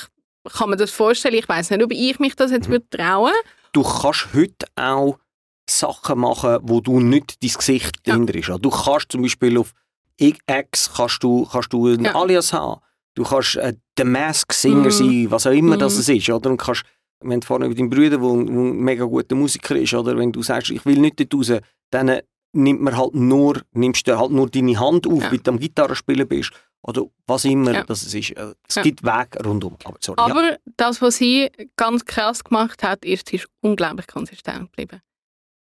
kann 0.53 0.69
mir 0.69 0.77
das 0.77 0.91
vorstellen. 0.91 1.35
Ich 1.35 1.49
weiß 1.49 1.69
nicht, 1.71 1.83
ob 1.83 1.91
ich 1.91 2.19
mich 2.19 2.35
das 2.35 2.51
Mhm. 2.51 2.55
jetzt 2.55 2.69
würde 2.69 2.89
trauen 2.89 3.33
du 3.73 3.83
kannst 3.83 4.29
heute 4.33 4.65
auch 4.75 5.19
Sachen 5.69 6.19
machen, 6.19 6.57
wo 6.63 6.81
du 6.81 6.99
nicht 6.99 7.43
dein 7.43 7.51
Gesicht 7.51 7.97
Ja. 8.05 8.13
dahinter 8.13 8.35
ist. 8.35 8.49
Also 8.49 8.59
Du 8.59 8.69
kannst 8.69 9.11
zum 9.11 9.21
Beispiel 9.21 9.57
auf 9.57 9.73
X 10.19 10.91
kannst 10.95 11.23
du, 11.23 11.45
kannst 11.45 11.71
du 11.73 11.87
einen 11.87 12.05
Ja. 12.05 12.15
Alias 12.15 12.53
haben. 12.53 12.81
Du 13.15 13.23
kannst 13.23 13.55
äh, 13.57 13.73
der 13.97 14.05
Mask 14.05 14.51
Singer 14.53 14.85
Mhm. 14.85 14.91
sein, 14.91 15.27
was 15.31 15.45
auch 15.47 15.51
immer 15.51 15.75
Mhm. 15.75 15.79
das 15.79 15.97
es 15.97 16.09
ist. 16.09 16.29
Oder? 16.29 16.49
Und 16.49 16.57
kannst, 16.57 16.83
wenn 17.21 17.39
du 17.39 17.45
vorne 17.47 17.67
mit 17.67 17.77
deinem 17.79 17.89
Bruder, 17.89 18.17
der 18.17 18.19
ein 18.29 18.77
mega 18.77 19.05
guter 19.05 19.35
Musiker 19.35 19.75
ist, 19.75 19.93
oder 19.93 20.17
wenn 20.17 20.31
du 20.31 20.41
sagst, 20.43 20.71
ich 20.71 20.85
will 20.85 20.99
nicht 20.99 21.19
dort 21.19 21.33
raus, 21.33 21.59
dann 21.91 22.19
nimmt 22.53 22.81
man 22.81 22.95
halt 22.97 23.13
nur, 23.13 23.61
nimmst 23.73 24.07
du 24.07 24.17
halt 24.17 24.31
nur 24.31 24.49
deine 24.49 24.79
Hand 24.79 25.05
auf, 25.07 25.21
Ja. 25.23 25.31
wie 25.31 25.37
du 25.39 25.51
am 25.51 25.59
Gitarrespielen 25.59 26.27
bist. 26.27 26.51
Oder 26.83 27.03
was 27.25 27.43
immer 27.45 27.73
Ja. 27.73 27.83
das 27.83 28.03
es 28.03 28.13
ist. 28.13 28.31
Äh, 28.31 28.53
Es 28.67 28.75
Ja. 28.75 28.81
gibt 28.83 29.03
Wege 29.03 29.43
rundum. 29.43 29.75
Aber, 29.83 29.97
sorry, 29.99 30.17
ja. 30.19 30.25
Aber 30.27 30.57
das, 30.77 31.01
was 31.01 31.17
sie 31.17 31.49
ganz 31.75 32.05
krass 32.05 32.43
gemacht 32.43 32.81
hat, 32.83 33.03
ist, 33.03 33.29
sie 33.29 33.37
ist 33.37 33.47
unglaublich 33.61 34.07
konsistent 34.07 34.71
geblieben. 34.71 35.01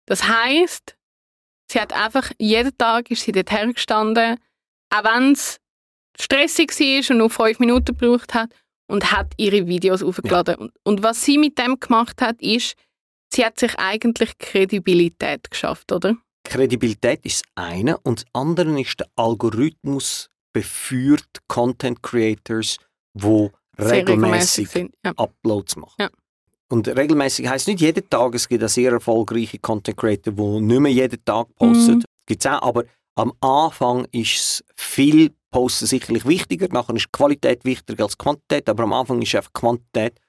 Das 0.06 0.28
heisst, 0.28 0.96
sie 1.72 1.80
hat 1.80 1.94
einfach, 1.94 2.32
jeden 2.40 2.78
Tag 2.78 3.10
ist 3.12 3.24
sie 3.24 3.32
dort 3.32 3.52
hergestanden, 3.52 4.38
auch 4.90 5.04
wenn 5.04 5.34
es 5.34 5.60
stressig 6.20 6.72
war 6.72 7.12
und 7.12 7.18
nur 7.18 7.30
fünf 7.30 7.60
Minuten 7.60 7.98
gebraucht 7.98 8.34
hat, 8.34 8.50
und 8.88 9.12
hat 9.12 9.34
ihre 9.38 9.68
Videos 9.68 10.04
aufgeladen. 10.04 10.56
Und, 10.56 10.74
und 10.84 11.04
was 11.04 11.24
sie 11.24 11.38
mit 11.38 11.58
dem 11.58 11.80
gemacht 11.80 12.22
hat, 12.22 12.42
ist, 12.42 12.76
sie 13.34 13.46
hat 13.46 13.60
sich 13.60 13.78
eigentlich 13.80 14.38
Kredibilität 14.38 15.50
geschafft, 15.50 15.92
oder? 15.92 16.16
Kredibilität 16.46 17.26
ist 17.26 17.44
das 17.44 17.52
eine 17.56 17.98
und 18.00 18.20
das 18.22 18.26
andere 18.34 18.80
ist 18.80 19.00
der 19.00 19.08
Algorithmus 19.16 20.30
beführt 20.54 21.40
Content 21.48 22.04
Creators, 22.04 22.78
wo 23.14 23.52
regelmäßig. 23.80 24.70
Ja. 25.04 25.14
Uploads 25.16 25.78
machen. 25.78 25.96
Ja. 26.00 26.10
Und 26.74 26.88
regelmäßig 26.88 27.48
heißt 27.48 27.68
nicht 27.68 27.82
jeden 27.82 28.10
Tag, 28.10 28.34
es 28.34 28.48
gibt 28.48 28.64
auch 28.64 28.68
sehr 28.70 28.92
erfolgreiche 28.94 29.60
Content 29.60 29.96
Creator, 29.96 30.34
die 30.34 30.60
nicht 30.62 30.80
mehr 30.80 30.92
jeden 30.92 31.24
Tag 31.24 31.46
posten. 31.56 31.98
Mhm. 32.00 32.04
Gibt's 32.26 32.46
auch, 32.48 32.62
aber 32.64 32.84
am 33.16 33.32
Anfang 33.42 34.06
ist 34.12 34.64
viel 34.76 35.32
Posten 35.52 35.86
sicherlich 35.86 36.26
wichtiger, 36.26 36.68
nachher 36.72 36.96
ist 36.96 37.12
Qualität 37.12 37.64
wichtiger 37.64 38.06
als 38.06 38.18
Quantität, 38.18 38.68
aber 38.70 38.84
am 38.84 38.94
Anfang 38.94 39.22
ist 39.22 39.36
einfach 39.36 39.54
Quantität. 39.54 40.20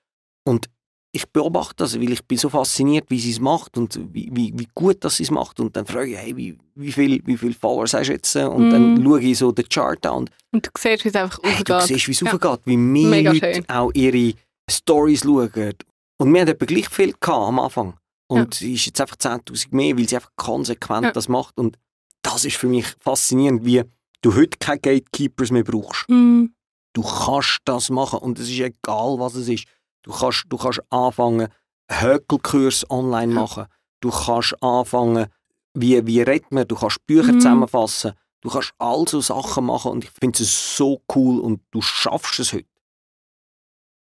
Und 0.47 0.67
ich 1.13 1.27
beobachte 1.31 1.77
das, 1.79 1.99
weil 1.99 2.13
ich 2.13 2.23
bin 2.25 2.37
so 2.37 2.51
fasziniert, 2.51 3.07
wie 3.09 3.21
sie 3.21 3.31
es 3.31 3.41
macht 3.41 3.79
und 3.79 3.99
wie, 4.13 4.29
wie, 4.33 4.53
wie 4.55 4.69
gut 4.75 4.99
sie 5.11 5.23
es 5.23 5.31
macht. 5.31 5.61
Und 5.61 5.75
dann 5.77 5.87
frage 5.87 6.11
ich, 6.11 6.19
hey, 6.19 6.37
wie, 6.37 6.59
wie 6.75 6.93
viel, 6.93 7.23
wie 7.25 7.39
viel 7.39 7.55
Followers 7.55 7.95
hast 7.95 8.09
du 8.09 8.13
jetzt? 8.13 8.37
Und 8.37 8.69
dann 8.69 8.95
Mhm. 8.95 9.05
schaue 9.05 9.21
ich 9.23 9.39
so 9.39 9.51
den 9.53 9.67
Chart 9.69 10.05
an 10.05 10.17
und 10.19 10.31
Und 10.53 10.67
du 10.67 10.71
siehst, 10.77 11.05
wie 11.05 11.09
es 11.09 11.15
einfach 11.15 11.39
hey, 11.43 11.65
du 11.65 11.73
aufgeht. 11.75 11.89
siehst, 11.89 12.09
wie 12.09 12.13
es 12.13 12.21
Ja. 12.21 12.33
aufgeht, 12.35 12.61
wie 12.67 12.77
mehr 12.77 13.11
Mega 13.11 13.33
Leute 13.33 13.55
schön. 13.55 13.69
auch 13.71 13.93
ihre 13.95 14.35
Stories 14.71 15.23
schauen. 15.23 15.75
Und 16.19 16.33
wir 16.33 16.41
hatten 16.43 16.51
etwa 16.53 16.65
gleich 16.67 16.89
viel 16.89 17.13
gehabt 17.13 17.49
am 17.49 17.59
Anfang. 17.59 17.95
Und 18.27 18.55
sie 18.55 18.75
ist 18.75 18.87
jetzt 18.87 19.01
einfach 19.01 19.17
10'000 19.17 19.69
mehr, 19.75 19.97
weil 19.97 20.09
sie 20.09 20.17
einfach 20.17 20.31
konsequent 20.37 21.05
Ja. 21.05 21.13
das 21.13 21.29
macht. 21.29 21.57
Und 21.59 21.79
das 22.23 22.45
ist 22.45 22.57
für 22.57 22.69
mich 22.69 22.87
faszinierend, 23.01 23.65
wie 23.65 23.83
du 24.23 24.35
heute 24.35 24.57
keine 24.59 24.81
Gatekeepers 24.81 25.51
mehr 25.51 25.65
brauchst. 25.65 26.09
Mhm. 26.09 26.55
Du 26.95 27.03
kannst 27.03 27.61
das 27.65 27.91
machen 27.91 28.21
und 28.21 28.39
es 28.39 28.49
ist 28.49 28.61
egal, 28.61 29.19
was 29.19 29.35
es 29.35 29.49
ist. 29.49 29.67
Du 30.03 30.13
kannst, 30.13 30.45
du 30.49 30.57
kannst 30.57 30.81
anfangen, 30.91 31.49
Hökelkurs 31.91 32.89
online 32.91 33.35
Ja. 33.35 33.41
machen. 33.41 33.67
Du 34.01 34.11
kannst 34.11 34.55
anfangen, 34.63 35.27
wie, 35.75 36.05
wie 36.07 36.23
redet 36.23 36.51
man, 36.53 36.67
du 36.69 36.77
kannst 36.77 37.05
Bücher 37.07 37.33
Mhm. 37.33 37.41
zusammenfassen. 37.41 38.13
Du 38.41 38.51
kannst 38.51 38.73
all 38.79 39.07
so 39.09 39.21
Sachen 39.21 39.65
machen 39.67 39.91
und 39.93 40.05
ich 40.05 40.11
finde 40.11 40.43
es 40.43 40.77
so 40.77 41.03
cool 41.15 41.41
und 41.41 41.63
du 41.71 41.81
schaffst 41.83 42.39
es 42.41 42.53
heute. 42.53 42.67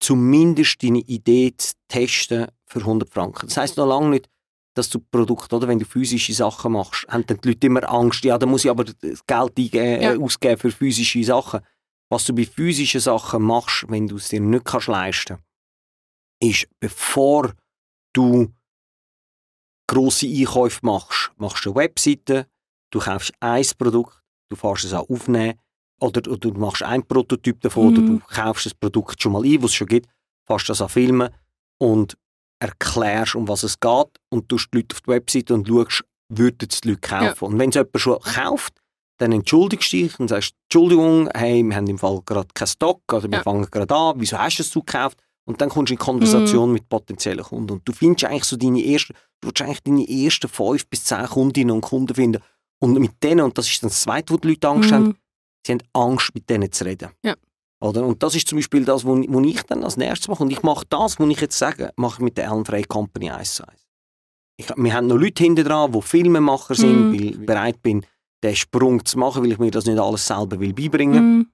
Zumindest 0.01 0.81
deine 0.83 0.99
Idee 0.99 1.53
zu 1.57 1.73
testen 1.87 2.47
für 2.65 2.79
100 2.79 3.09
Franken. 3.09 3.47
Das 3.47 3.57
heisst 3.57 3.77
noch 3.77 3.87
lange 3.87 4.09
nicht, 4.09 4.29
dass 4.75 4.89
du 4.89 4.99
Produkte, 4.99 5.55
oder 5.55 5.67
wenn 5.67 5.79
du 5.79 5.85
physische 5.85 6.33
Sachen 6.33 6.71
machst, 6.73 7.05
haben 7.09 7.25
dann 7.25 7.41
die 7.41 7.49
Leute 7.49 7.67
immer 7.67 7.89
Angst, 7.91 8.23
ja, 8.23 8.37
da 8.37 8.45
muss 8.45 8.63
ich 8.63 8.71
aber 8.71 8.85
das 8.85 9.25
Geld 9.25 9.57
eingeben, 9.57 10.01
Ja. 10.01 10.13
äh, 10.13 10.17
ausgeben 10.17 10.57
für 10.59 10.71
physische 10.71 11.23
Sachen. 11.23 11.59
Was 12.09 12.25
du 12.25 12.33
bei 12.33 12.45
physischen 12.45 13.01
Sachen 13.01 13.43
machst, 13.43 13.85
wenn 13.89 14.07
du 14.07 14.15
es 14.15 14.29
dir 14.29 14.39
nicht 14.39 14.65
kannst 14.65 14.87
leisten 14.87 15.37
ist, 16.41 16.67
bevor 16.79 17.53
du 18.13 18.53
grosse 19.87 20.27
Einkäufe 20.27 20.79
machst, 20.83 21.31
machst 21.37 21.65
du 21.65 21.71
eine 21.71 21.79
Webseite, 21.81 22.47
du 22.91 22.99
kaufst 22.99 23.33
ein 23.39 23.65
Produkt, 23.77 24.21
du 24.49 24.55
fährst 24.55 24.85
es 24.85 24.93
auch 24.93 25.09
aufnehmen, 25.09 25.59
oder, 25.99 26.29
oder 26.31 26.37
du 26.37 26.51
machst 26.53 26.83
einen 26.83 27.03
Prototyp 27.05 27.61
davon, 27.61 27.87
oder 27.89 28.01
Mhm. 28.01 28.07
du 28.07 28.19
kaufst 28.27 28.65
das 28.65 28.73
Produkt 28.73 29.21
schon 29.21 29.31
mal 29.33 29.43
ein, 29.43 29.61
was 29.61 29.71
es 29.71 29.75
schon 29.75 29.87
gibt, 29.87 30.07
fährst 30.47 30.69
das 30.69 30.81
an 30.81 30.89
filmen 30.89 31.29
und 31.79 32.17
erklärst, 32.59 33.35
um 33.35 33.47
was 33.47 33.63
es 33.63 33.79
geht 33.79 34.07
und 34.29 34.49
tust 34.49 34.69
die 34.73 34.77
Leute 34.79 34.95
auf 34.95 35.01
die 35.01 35.07
Webseite 35.07 35.53
und 35.53 35.67
schaust, 35.67 36.03
würden 36.29 36.67
es 36.69 36.81
die 36.81 36.89
Leute 36.89 37.01
kaufen. 37.01 37.45
Und 37.45 37.59
wenn 37.59 37.69
es 37.69 37.75
jemand 37.75 37.99
schon 37.99 38.19
kauft, 38.19 38.73
dann 39.17 39.31
entschuldigst 39.31 39.91
du 39.93 39.97
dich 39.97 40.19
und 40.19 40.27
sagst, 40.29 40.53
Entschuldigung, 40.65 41.29
hey, 41.33 41.63
wir 41.63 41.75
haben 41.75 41.87
im 41.87 41.97
Fall 41.97 42.21
gerade 42.25 42.47
keinen 42.53 42.67
Stock, 42.67 43.01
oder 43.11 43.23
wir 43.29 43.37
Ja. 43.37 43.43
fangen 43.43 43.65
gerade 43.69 43.93
an, 43.95 44.13
wieso 44.17 44.37
hast 44.37 44.57
du 44.59 44.63
es 44.63 44.73
gekauft? 44.73 45.17
Und 45.45 45.59
dann 45.61 45.69
kommst 45.69 45.89
du 45.89 45.93
in 45.95 45.99
Konversation 45.99 46.71
mit 46.71 46.87
potenziellen 46.89 47.43
Kunden. 47.43 47.71
Und 47.71 47.87
du 47.87 47.91
findest 47.91 48.25
eigentlich 48.25 48.43
so 48.43 48.55
deine 48.55 48.85
ersten, 48.85 49.13
du 49.41 49.47
willst 49.47 49.61
eigentlich 49.61 49.81
deine 49.83 50.07
ersten 50.07 50.47
fünf 50.47 50.87
bis 50.87 51.05
zehn 51.05 51.25
Kundinnen 51.25 51.71
und 51.71 51.81
Kunden 51.81 52.13
finden. 52.13 52.41
Und 52.81 52.93
mit 52.99 53.21
denen, 53.23 53.41
und 53.41 53.57
das 53.57 53.67
ist 53.67 53.81
dann 53.81 53.89
das 53.89 54.01
Zweite, 54.01 54.31
wo 54.33 54.37
die 54.37 54.49
Leute 54.49 54.67
Angst 54.69 54.91
haben, 54.91 55.05
Mhm. 55.07 55.15
Sie 55.65 55.73
haben 55.73 55.81
Angst, 55.93 56.33
mit 56.33 56.49
denen 56.49 56.71
zu 56.71 56.85
reden. 56.85 57.09
Ja. 57.23 57.35
Oder? 57.81 58.05
Und 58.05 58.21
das 58.23 58.35
ist 58.35 58.47
zum 58.47 58.57
Beispiel 58.57 58.83
das, 58.83 59.05
was 59.05 59.19
ich 59.45 59.61
dann 59.63 59.83
als 59.83 59.95
nächstes 59.97 60.27
mache. 60.27 60.43
Und 60.43 60.51
ich 60.51 60.63
mache 60.63 60.85
das, 60.89 61.19
was 61.19 61.29
ich 61.29 61.39
jetzt 61.41 61.57
sage, 61.57 61.91
mache 61.95 62.15
ich 62.17 62.23
mit 62.25 62.37
der 62.37 62.45
Ellen 62.47 62.65
Frey 62.65 62.83
Company 62.83 63.29
1 63.29 63.55
zu 63.55 63.67
1. 63.67 63.79
Ich, 64.57 64.67
wir 64.75 64.93
haben 64.93 65.07
noch 65.07 65.15
Leute 65.15 65.41
hinter 65.43 65.63
dran, 65.63 65.91
die 65.93 66.01
Filmemacher 66.01 66.75
sind, 66.75 67.11
Mhm. 67.11 67.13
weil 67.13 67.21
ich 67.25 67.45
bereit 67.45 67.81
bin, 67.81 68.05
den 68.43 68.55
Sprung 68.55 69.05
zu 69.05 69.17
machen, 69.17 69.43
weil 69.43 69.51
ich 69.53 69.57
mir 69.59 69.71
das 69.71 69.85
nicht 69.85 69.97
alles 69.99 70.27
selber 70.27 70.59
will 70.59 70.73
beibringen 70.73 71.13
will. 71.13 71.21
Mhm. 71.21 71.51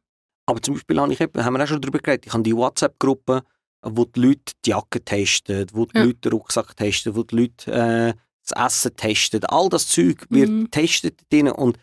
Aber 0.48 0.62
zum 0.62 0.74
Beispiel 0.76 1.00
habe 1.00 1.14
ich, 1.14 1.20
haben 1.20 1.54
wir 1.58 1.64
auch 1.64 1.68
schon 1.68 1.82
darüber 1.82 2.00
geredet, 2.00 2.26
ich 2.28 2.34
habe 2.34 2.44
die 2.44 2.56
WhatsApp-Gruppe, 2.56 3.44
wo 3.84 4.06
die 4.06 4.20
Leute 4.20 4.54
die 4.66 4.72
Jacke 4.72 5.04
testen, 5.04 5.68
wo 5.74 5.86
die 5.86 5.98
Ja. 5.98 6.04
Leute 6.06 6.20
den 6.22 6.32
Rucksack 6.34 6.76
testen, 6.76 7.16
wo 7.16 7.22
die 7.24 7.36
Leute 7.36 7.72
äh, 7.72 8.14
das 8.48 8.66
Essen 8.76 8.96
testen. 8.96 9.44
All 9.46 9.70
das 9.70 9.88
Zeug 9.88 10.26
wird 10.30 10.50
Mhm. 10.50 10.64
getestet 10.66 11.22
drin 11.32 11.50
und 11.50 11.78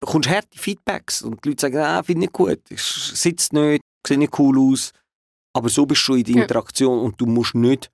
bekommst 0.00 0.28
harte 0.28 0.58
Feedbacks 0.58 1.22
und 1.22 1.44
die 1.44 1.50
Leute 1.50 1.60
sagen, 1.62 1.78
ah, 1.78 2.02
finde 2.02 2.26
ich 2.26 2.32
gut, 2.32 2.58
sitzt 2.74 3.52
nicht, 3.52 3.82
sieht 4.06 4.18
nicht 4.18 4.38
cool 4.38 4.58
aus. 4.72 4.92
Aber 5.52 5.68
so 5.68 5.84
bist 5.86 6.06
du 6.08 6.14
in 6.14 6.24
der 6.24 6.34
Ja. 6.36 6.42
Interaktion 6.42 7.00
und 7.00 7.20
du 7.20 7.26
musst 7.26 7.54
nicht 7.54 7.90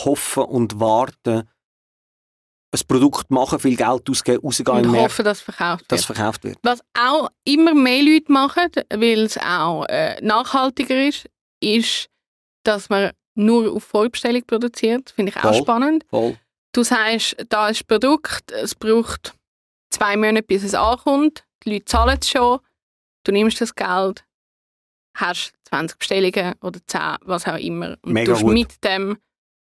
hoffen 0.00 0.44
und 0.44 0.78
warten, 0.78 1.48
ein 2.72 2.80
Produkt 2.86 3.30
machen, 3.32 3.58
viel 3.58 3.76
Geld 3.76 4.08
ausgeben, 4.08 4.42
rausgehen 4.44 4.76
Und 4.78 4.84
im 4.84 4.90
Markt, 4.92 5.04
hoffen, 5.06 5.24
dass 5.24 5.38
es 5.38 5.42
verkauft 5.44 5.84
dass 5.88 6.08
wird. 6.08 6.16
verkauft 6.16 6.44
wird. 6.44 6.58
Was 6.62 6.80
auch 6.96 7.28
immer 7.44 7.74
mehr 7.74 8.02
Leute 8.02 8.30
machen, 8.30 8.68
weil 8.90 9.20
es 9.24 9.36
auch 9.38 9.86
äh, 9.88 10.20
nachhaltiger 10.22 11.08
ist, 11.08 11.26
ist, 11.60 12.06
dass 12.62 12.88
man 12.88 13.10
nur 13.34 13.72
auf 13.72 13.82
Vorbestellung 13.84 14.42
produziert. 14.46 15.10
Finde 15.10 15.30
ich 15.32 15.36
auch 15.38 15.52
Voll. 15.52 15.54
spannend. 15.62 16.04
Voll. 16.10 16.36
Du 16.72 16.84
sagst, 16.84 17.36
da 17.48 17.70
ist 17.70 17.88
Produkt, 17.88 18.52
es 18.52 18.76
braucht 18.76 19.34
zwei 19.90 20.16
Monate, 20.16 20.42
bis 20.42 20.64
es 20.64 20.74
ankommt. 20.74 21.44
Die 21.64 21.74
Leute 21.74 21.84
zahlen 21.84 22.18
es 22.20 22.30
schon. 22.30 22.60
Du 23.24 23.32
nimmst 23.32 23.60
das 23.60 23.74
Geld, 23.74 24.24
hast 25.14 25.52
20 25.68 25.98
Bestellungen 25.98 26.54
oder 26.62 26.80
10, 26.86 27.16
was 27.22 27.46
auch 27.46 27.58
immer. 27.58 27.96
Und 28.02 28.12
Mega 28.12 28.34
du 28.34 28.46
mit 28.48 28.82
dem 28.82 29.18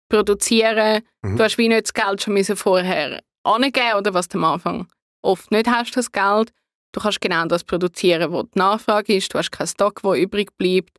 produzieren. 0.10 1.01
Mhm. 1.22 1.38
Du 1.38 1.44
hast 1.44 1.58
wie 1.58 1.70
nicht 1.70 1.86
das 1.86 1.94
Geld 1.94 2.22
schon 2.22 2.34
müssen 2.34 2.55
vorher 2.55 3.22
angeben 3.44 3.98
oder 3.98 4.13
was 4.13 4.27
du 4.27 4.38
am 4.38 4.44
Anfang 4.46 4.88
oft 5.22 5.51
nicht 5.51 5.67
hast, 5.67 5.96
das 5.98 6.12
Geld. 6.12 6.51
Du 6.91 7.01
kannst 7.01 7.20
genau 7.20 7.46
das 7.46 7.63
produzieren, 7.63 8.32
was 8.32 8.46
die 8.53 8.60
Nachfrage 8.60 9.15
ist. 9.15 9.34
Du 9.34 9.38
hast 9.38 9.51
keinen 9.51 9.67
Stock, 9.67 10.01
der 10.01 10.13
übrig 10.13 10.55
bleibt. 10.58 10.98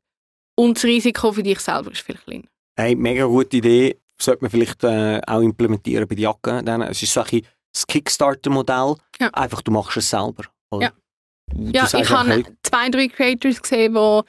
Und 0.54 0.76
das 0.76 0.84
Risiko 0.84 1.32
für 1.32 1.42
dich 1.42 1.60
selber 1.60 1.92
ist 1.92 2.02
viel 2.02 2.16
kleiner. 2.16 2.44
Hey, 2.76 2.94
mega 2.94 3.24
gute 3.24 3.56
Idee. 3.58 3.98
Sollte 4.20 4.42
man 4.42 4.50
vielleicht 4.50 4.82
äh, 4.84 5.20
auch 5.26 5.40
implementieren 5.40 6.06
bei 6.08 6.14
den 6.14 6.22
Jacken. 6.22 6.66
Es 6.82 7.02
ist 7.02 7.12
so 7.12 7.20
ein 7.20 7.26
bisschen 7.26 7.46
das 7.76 7.86
Kickstarter-Modell. 7.86 8.96
Ja. 9.20 9.28
Einfach, 9.32 9.62
du 9.62 9.70
machst 9.70 9.96
es 9.96 10.10
selber. 10.10 10.44
Oder? 10.70 10.86
Ja. 10.86 10.92
Ja, 11.54 11.84
ich 11.84 12.10
habe 12.10 12.44
zwei, 12.62 12.88
drei 12.88 13.06
Creators 13.06 13.62
gesehen, 13.62 13.94
die 13.94 14.20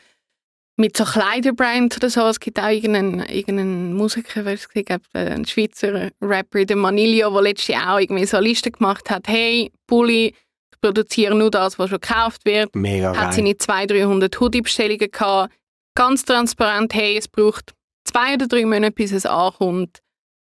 mit 0.80 0.96
so 0.96 1.04
Kleiderbrands 1.04 1.98
oder 1.98 2.10
so, 2.12 2.22
es 2.28 2.40
gibt 2.40 2.60
auch 2.60 2.70
irgendeinen, 2.70 3.22
irgendeinen 3.22 3.94
Musiker, 3.94 4.46
wer 4.46 4.54
es 4.54 4.70
gesehen 4.70 4.86
hat, 4.92 5.02
ein 5.14 5.46
Schweizer 5.46 6.12
Rapper, 6.22 6.66
der 6.66 6.76
Manilio, 6.76 7.32
der 7.32 7.42
letztes 7.42 7.70
Jahr 7.70 7.96
auch 7.96 8.00
irgendwie 8.00 8.26
so 8.26 8.38
eine 8.38 8.48
Liste 8.48 8.70
gemacht 8.70 9.10
hat, 9.10 9.28
hey, 9.28 9.72
Pulli, 9.88 10.28
ich 10.28 10.80
produziere 10.80 11.34
nur 11.34 11.50
das, 11.50 11.80
was 11.80 11.90
schon 11.90 12.00
gekauft 12.00 12.46
wird, 12.46 12.76
Mega 12.76 13.10
hat 13.16 13.32
geil. 13.32 13.34
seine 13.34 13.58
200, 13.58 13.90
300 13.90 14.40
Hoodie-Bestellungen 14.40 15.10
gehabt, 15.10 15.52
ganz 15.96 16.24
transparent, 16.24 16.94
hey, 16.94 17.18
es 17.18 17.28
braucht 17.28 17.74
zwei 18.04 18.36
oder 18.36 18.48
drei 18.48 18.64
Monate, 18.64 18.92
bis 18.92 19.12
es 19.12 19.26
ankommt, 19.26 20.04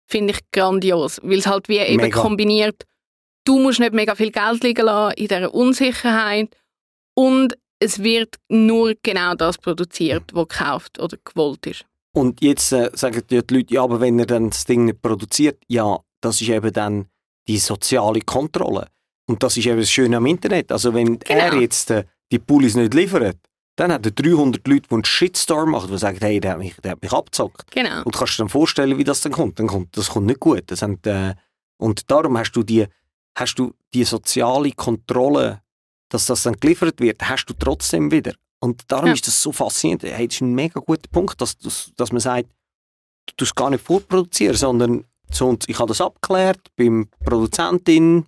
finde 0.07 0.35
ich 0.35 0.40
grandios, 0.52 1.21
weil 1.25 1.38
es 1.38 1.49
halt 1.49 1.69
wie 1.69 1.78
eben 1.78 2.02
Mega. 2.02 2.21
kombiniert, 2.21 2.85
du 3.45 3.59
musst 3.59 3.81
nicht 3.81 3.93
mega 3.93 4.15
viel 4.15 4.31
Geld 4.31 4.63
liegen 4.63 4.87
lassen 4.87 5.15
in 5.17 5.29
dieser 5.29 5.55
Unsicherheit 5.55 6.57
und 7.15 7.57
es 7.79 8.03
wird 8.03 8.37
nur 8.49 8.95
genau 9.03 9.35
das 9.35 9.57
produziert, 9.59 10.25
was 10.35 10.49
gekauft 10.49 10.99
oder 11.01 11.17
gewollt 11.25 11.67
ist. 11.67 11.85
Und 12.13 12.43
jetzt 12.43 12.73
äh, 12.73 12.91
sagen 12.93 13.23
die 13.31 13.37
Leute, 13.37 13.73
ja, 13.75 13.83
aber 13.83 14.01
wenn 14.01 14.19
er 14.19 14.27
dann 14.27 14.51
das 14.51 14.65
Ding 14.65 14.85
nicht 14.85 15.01
produziert, 15.01 15.63
ja, 15.69 15.99
das 16.21 16.41
ist 16.41 16.49
eben 16.49 16.73
dann 16.73 17.07
die 17.49 17.59
soziale 17.59 18.21
Kontrolle. 18.21 18.89
Und 19.29 19.43
das 19.43 19.57
ist 19.57 19.67
eben 19.67 19.79
das 19.79 19.91
Schöne 19.91 20.17
am 20.17 20.27
Internet. 20.27 20.73
Also 20.73 20.93
wenn 20.93 21.21
er 21.23 21.51
Genau. 21.51 21.61
jetzt 21.63 21.91
äh, 21.91 22.05
die 22.33 22.39
Pullis 22.41 22.75
nicht 22.75 22.95
liefert, 22.95 23.37
dann 23.77 23.93
hat 23.93 24.05
er 24.05 24.11
300 24.13 24.67
Leute, 24.67 24.89
die 24.89 24.95
einen 24.95 25.05
Shitstorm 25.05 25.71
machen, 25.71 25.91
die 25.91 25.99
sagen, 25.99 26.19
hey, 26.21 26.41
der 26.41 26.53
hat 26.53 26.59
mich, 26.59 26.75
der 26.83 26.93
hat 26.93 27.03
mich 27.03 27.13
abgezockt. 27.13 27.71
Genau. 27.71 28.03
Und 28.03 28.15
kannst 28.15 28.35
du 28.35 28.43
dir 28.43 28.45
dann 28.45 28.49
vorstellen, 28.51 28.99
wie 28.99 29.05
das 29.05 29.21
dann 29.23 29.33
kommt? 29.33 29.59
Dann 29.59 29.69
kommt 29.69 29.97
das 29.97 30.11
kommt 30.11 30.27
nicht 30.27 30.41
gut. 30.41 30.65
Das 30.67 30.83
haben, 30.83 30.99
äh, 31.07 31.35
und 31.79 32.11
darum 32.11 32.37
hast 32.37 32.53
du 32.53 32.63
die, 32.63 32.87
hast 33.37 33.55
du 33.57 33.75
die 33.95 34.05
soziale 34.05 34.73
Kontrolle, 34.73 35.63
dass 36.11 36.27
das 36.27 36.43
dann 36.43 36.55
geliefert 36.55 37.01
wird, 37.01 37.23
hast 37.29 37.47
du 37.47 37.55
trotzdem 37.55 38.11
wieder. 38.11 38.35
Und 38.63 38.91
darum 38.91 39.07
Ja. 39.09 39.13
ist 39.15 39.27
das 39.27 39.41
so 39.43 39.53
faszinierend. 39.53 40.03
Hey, 40.05 40.27
das 40.29 40.37
ist 40.37 40.41
ein 40.43 40.55
mega 40.55 40.81
guter 40.81 41.09
Punkt, 41.11 41.41
dass, 41.41 41.57
dass, 41.59 41.93
dass 41.97 42.13
man 42.13 42.21
sagt, 42.21 42.51
du 43.27 43.35
tust 43.37 43.57
gar 43.57 43.71
nicht 43.71 43.83
vorproduzieren, 43.85 44.57
sondern 44.57 45.05
so 45.33 45.49
und, 45.49 45.69
ich 45.69 45.79
habe 45.79 45.89
das 45.89 46.01
abgeklärt 46.01 46.61
beim 46.77 47.09
Produzentin, 47.25 48.27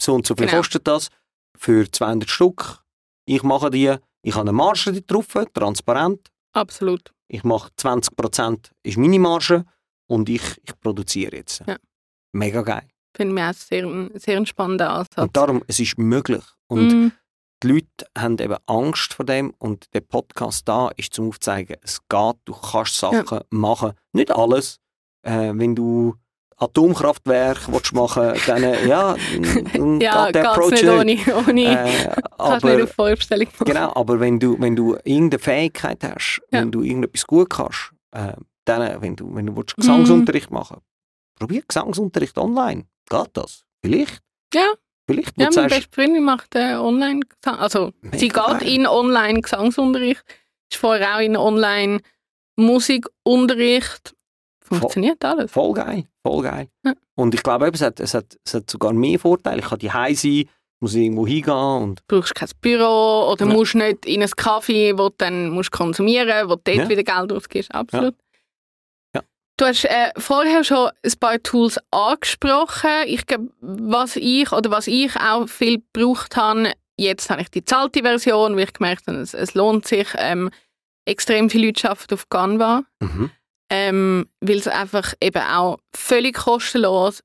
so 0.00 0.14
und 0.14 0.26
so 0.26 0.34
viel 0.36 0.46
Genau. 0.46 0.58
kostet 0.58 0.86
das 0.86 1.08
für 1.56 1.90
200 1.90 2.28
Stück. 2.28 2.82
Ich 3.26 3.42
mache 3.42 3.70
die, 3.70 3.94
ich 4.22 4.34
habe 4.34 4.42
eine 4.42 4.52
Marge 4.52 5.00
drauf, 5.02 5.26
transparent 5.54 6.30
Absolut. 6.52 7.12
ich 7.28 7.42
mache 7.42 7.70
20% 7.78 8.70
ist 8.82 8.98
meine 8.98 9.18
Marge 9.18 9.64
und 10.06 10.28
ich, 10.28 10.42
ich 10.62 10.78
produziere 10.80 11.36
jetzt. 11.36 11.62
Ja. 11.66 11.78
Mega 12.32 12.62
geil. 12.62 12.86
Finde 13.16 13.40
ich 13.40 13.48
auch 13.48 13.52
sehr, 13.54 14.10
sehr 14.14 14.36
ein 14.36 14.46
spannender 14.46 14.90
Ansatz. 14.90 15.18
Und 15.18 15.36
darum, 15.36 15.62
es 15.68 15.78
ist 15.80 15.98
möglich. 15.98 16.42
Und 16.66 16.92
Mm, 16.94 17.12
die 17.62 17.68
Leute 17.68 17.86
haben 18.18 18.38
eben 18.38 18.56
Angst 18.66 19.14
vor 19.14 19.24
dem 19.24 19.54
und 19.58 19.92
der 19.94 20.00
Podcast 20.00 20.68
da 20.68 20.88
ist 20.96 21.14
zum 21.14 21.28
aufzeigen, 21.28 21.76
es 21.82 22.00
geht, 22.08 22.36
du 22.44 22.52
kannst 22.54 22.98
Sachen 22.98 23.40
machen. 23.50 23.92
Nicht 24.12 24.30
alles, 24.32 24.78
Äh, 25.22 25.52
wenn 25.54 25.74
du 25.74 26.14
Atomkraftwerk 26.56 27.70
willst 27.72 27.92
machen 27.94 28.34
dann, 28.46 28.62
äh, 28.62 28.86
ja, 28.86 29.16
dann 29.72 30.00
Ja, 30.00 30.26
geht 30.26 30.34
der 30.36 30.50
Approach 30.50 30.70
nicht 30.72 30.84
ohne, 30.88 31.16
ohne 31.48 31.62
Äh, 31.62 32.14
kannst 32.38 32.64
nicht 32.64 32.74
aber, 32.74 32.82
auf 32.84 32.92
Vorstellung 32.92 33.46
machen. 33.52 33.64
genau, 33.64 33.92
aber 33.94 34.20
wenn 34.20 34.38
du, 34.38 34.56
wenn 34.60 34.76
du 34.76 34.94
irgendeine 35.04 35.38
Fähigkeit 35.38 36.02
hast, 36.04 36.40
Ja. 36.52 36.60
wenn 36.60 36.70
du 36.70 36.82
irgendetwas 36.82 37.26
gut 37.26 37.50
kannst, 37.50 37.92
äh, 38.12 38.34
dann, 38.66 38.82
äh, 38.82 39.00
wenn 39.00 39.16
du, 39.16 39.34
wenn 39.34 39.46
du 39.46 39.56
willst 39.56 39.76
Mhm. 39.78 39.80
Gesangsunterricht 39.82 40.50
machen 40.50 40.78
probier 41.38 41.62
Gesangsunterricht 41.66 42.36
online. 42.38 42.86
Geht 43.10 43.30
das? 43.34 43.64
Vielleicht? 43.84 44.22
Ja. 44.54 44.72
Vielleicht, 45.06 45.38
Ja, 45.38 45.50
meine 45.54 45.68
beste 45.68 45.90
Freundin 45.92 46.24
macht 46.24 46.54
äh, 46.54 46.76
online 46.76 47.20
Gesang. 47.20 47.58
Also, 47.58 47.92
Mega 48.00 48.18
sie 48.18 48.28
geht 48.28 48.34
geil. 48.60 48.62
in 48.68 48.86
online 48.86 49.40
Gesangsunterricht, 49.42 50.24
ist 50.72 50.78
vorher 50.80 51.16
auch 51.16 51.20
in 51.20 51.36
online 51.36 52.00
Musikunterricht. 52.56 54.14
Funktioniert 54.62 55.22
alles. 55.24 55.50
voll 55.50 55.74
geil, 55.74 56.06
voll 56.26 56.42
geil. 56.42 56.68
Ja. 56.86 56.94
Und 57.16 57.34
ich 57.34 57.42
glaube, 57.42 57.68
es, 57.72 57.82
hat, 57.82 58.00
es, 58.00 58.14
hat, 58.14 58.38
es 58.44 58.54
hat 58.54 58.70
sogar 58.70 58.94
mehr 58.94 59.18
Vorteile. 59.18 59.60
Ich 59.60 59.66
kann 59.68 59.78
die 59.78 59.88
sein, 60.16 60.48
muss 60.80 60.94
irgendwo 60.94 61.26
hingehen 61.26 61.52
und 61.82 62.02
Du 62.08 62.16
brauchst 62.16 62.34
kein 62.34 62.48
Büro 62.62 63.28
oder 63.30 63.46
Ja. 63.46 63.52
musst 63.52 63.74
nicht 63.74 64.06
in 64.06 64.22
ein 64.22 64.30
Kaffee, 64.30 64.96
wo 64.96 65.10
du 65.10 65.14
dann 65.18 65.50
musst 65.50 65.70
konsumieren 65.70 66.48
wo 66.48 66.54
du 66.56 66.62
dort 66.64 66.76
Ja. 66.76 66.88
wieder 66.88 67.02
Geld 67.04 67.30
ausgibst. 67.32 67.74
Absolut. 67.74 68.14
Ja. 68.14 68.23
Du 69.56 69.66
hast 69.66 69.84
äh, 69.84 70.10
vorher 70.16 70.64
schon 70.64 70.90
ein 71.04 71.12
paar 71.20 71.40
Tools 71.42 71.78
angesprochen. 71.92 72.90
Ich 73.06 73.24
glaube, 73.26 73.50
was 73.60 74.16
ich 74.16 74.50
oder 74.50 74.70
was 74.70 74.88
ich 74.88 75.14
auch 75.16 75.48
viel 75.48 75.82
gebraucht 75.92 76.36
habe, 76.36 76.72
jetzt 76.96 77.30
habe 77.30 77.42
ich 77.42 77.50
die 77.50 77.64
zahlte 77.64 78.02
Version, 78.02 78.56
weil 78.56 78.64
ich 78.64 78.72
gemerkt 78.72 79.06
habe, 79.06 79.18
es, 79.18 79.32
es 79.32 79.54
lohnt 79.54 79.86
sich. 79.86 80.08
Ähm, 80.16 80.50
extrem 81.04 81.50
viele 81.50 81.66
Leute 81.66 81.90
arbeiten 81.90 82.14
auf 82.14 82.28
Canva, 82.28 82.82
mhm. 83.00 83.30
ähm, 83.70 84.28
weil 84.40 84.56
es 84.56 84.66
einfach 84.66 85.14
eben 85.20 85.42
auch 85.42 85.78
völlig 85.94 86.34
kostenlos 86.34 87.20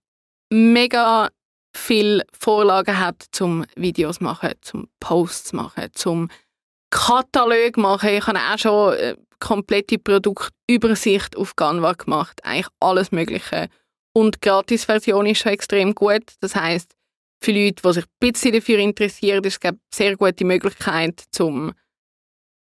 mega 0.51 1.29
viel 1.75 2.23
Vorlagen 2.37 2.99
hat 2.99 3.25
zum 3.31 3.65
Videos 3.75 4.21
machen, 4.21 4.51
zum 4.61 4.89
Posts 4.99 5.53
machen, 5.53 5.87
zum 5.93 6.29
Katalog 6.89 7.77
machen. 7.77 8.09
Ich 8.09 8.27
habe 8.27 8.39
auch 8.39 8.57
schon 8.57 8.93
äh, 8.95 9.15
komplette 9.39 9.97
Produktübersicht 9.97 11.35
auf 11.37 11.55
Canva 11.55 11.93
gemacht, 11.93 12.39
eigentlich 12.43 12.67
alles 12.79 13.11
Mögliche. 13.11 13.69
Und 14.13 14.35
die 14.35 14.39
Gratis-Version 14.41 15.25
ist 15.25 15.39
schon 15.39 15.51
extrem 15.51 15.95
gut. 15.95 16.23
Das 16.41 16.55
heißt, 16.55 16.93
für 17.41 17.51
Leute, 17.51 17.81
die 17.81 17.93
sich 17.93 18.03
ein 18.03 18.09
bisschen 18.19 18.53
dafür 18.53 18.79
interessieren, 18.79 19.43
ist 19.43 19.57
es 19.63 19.69
eine 19.69 19.79
sehr 19.93 20.17
gute 20.17 20.45
Möglichkeit, 20.45 21.23
zum 21.31 21.73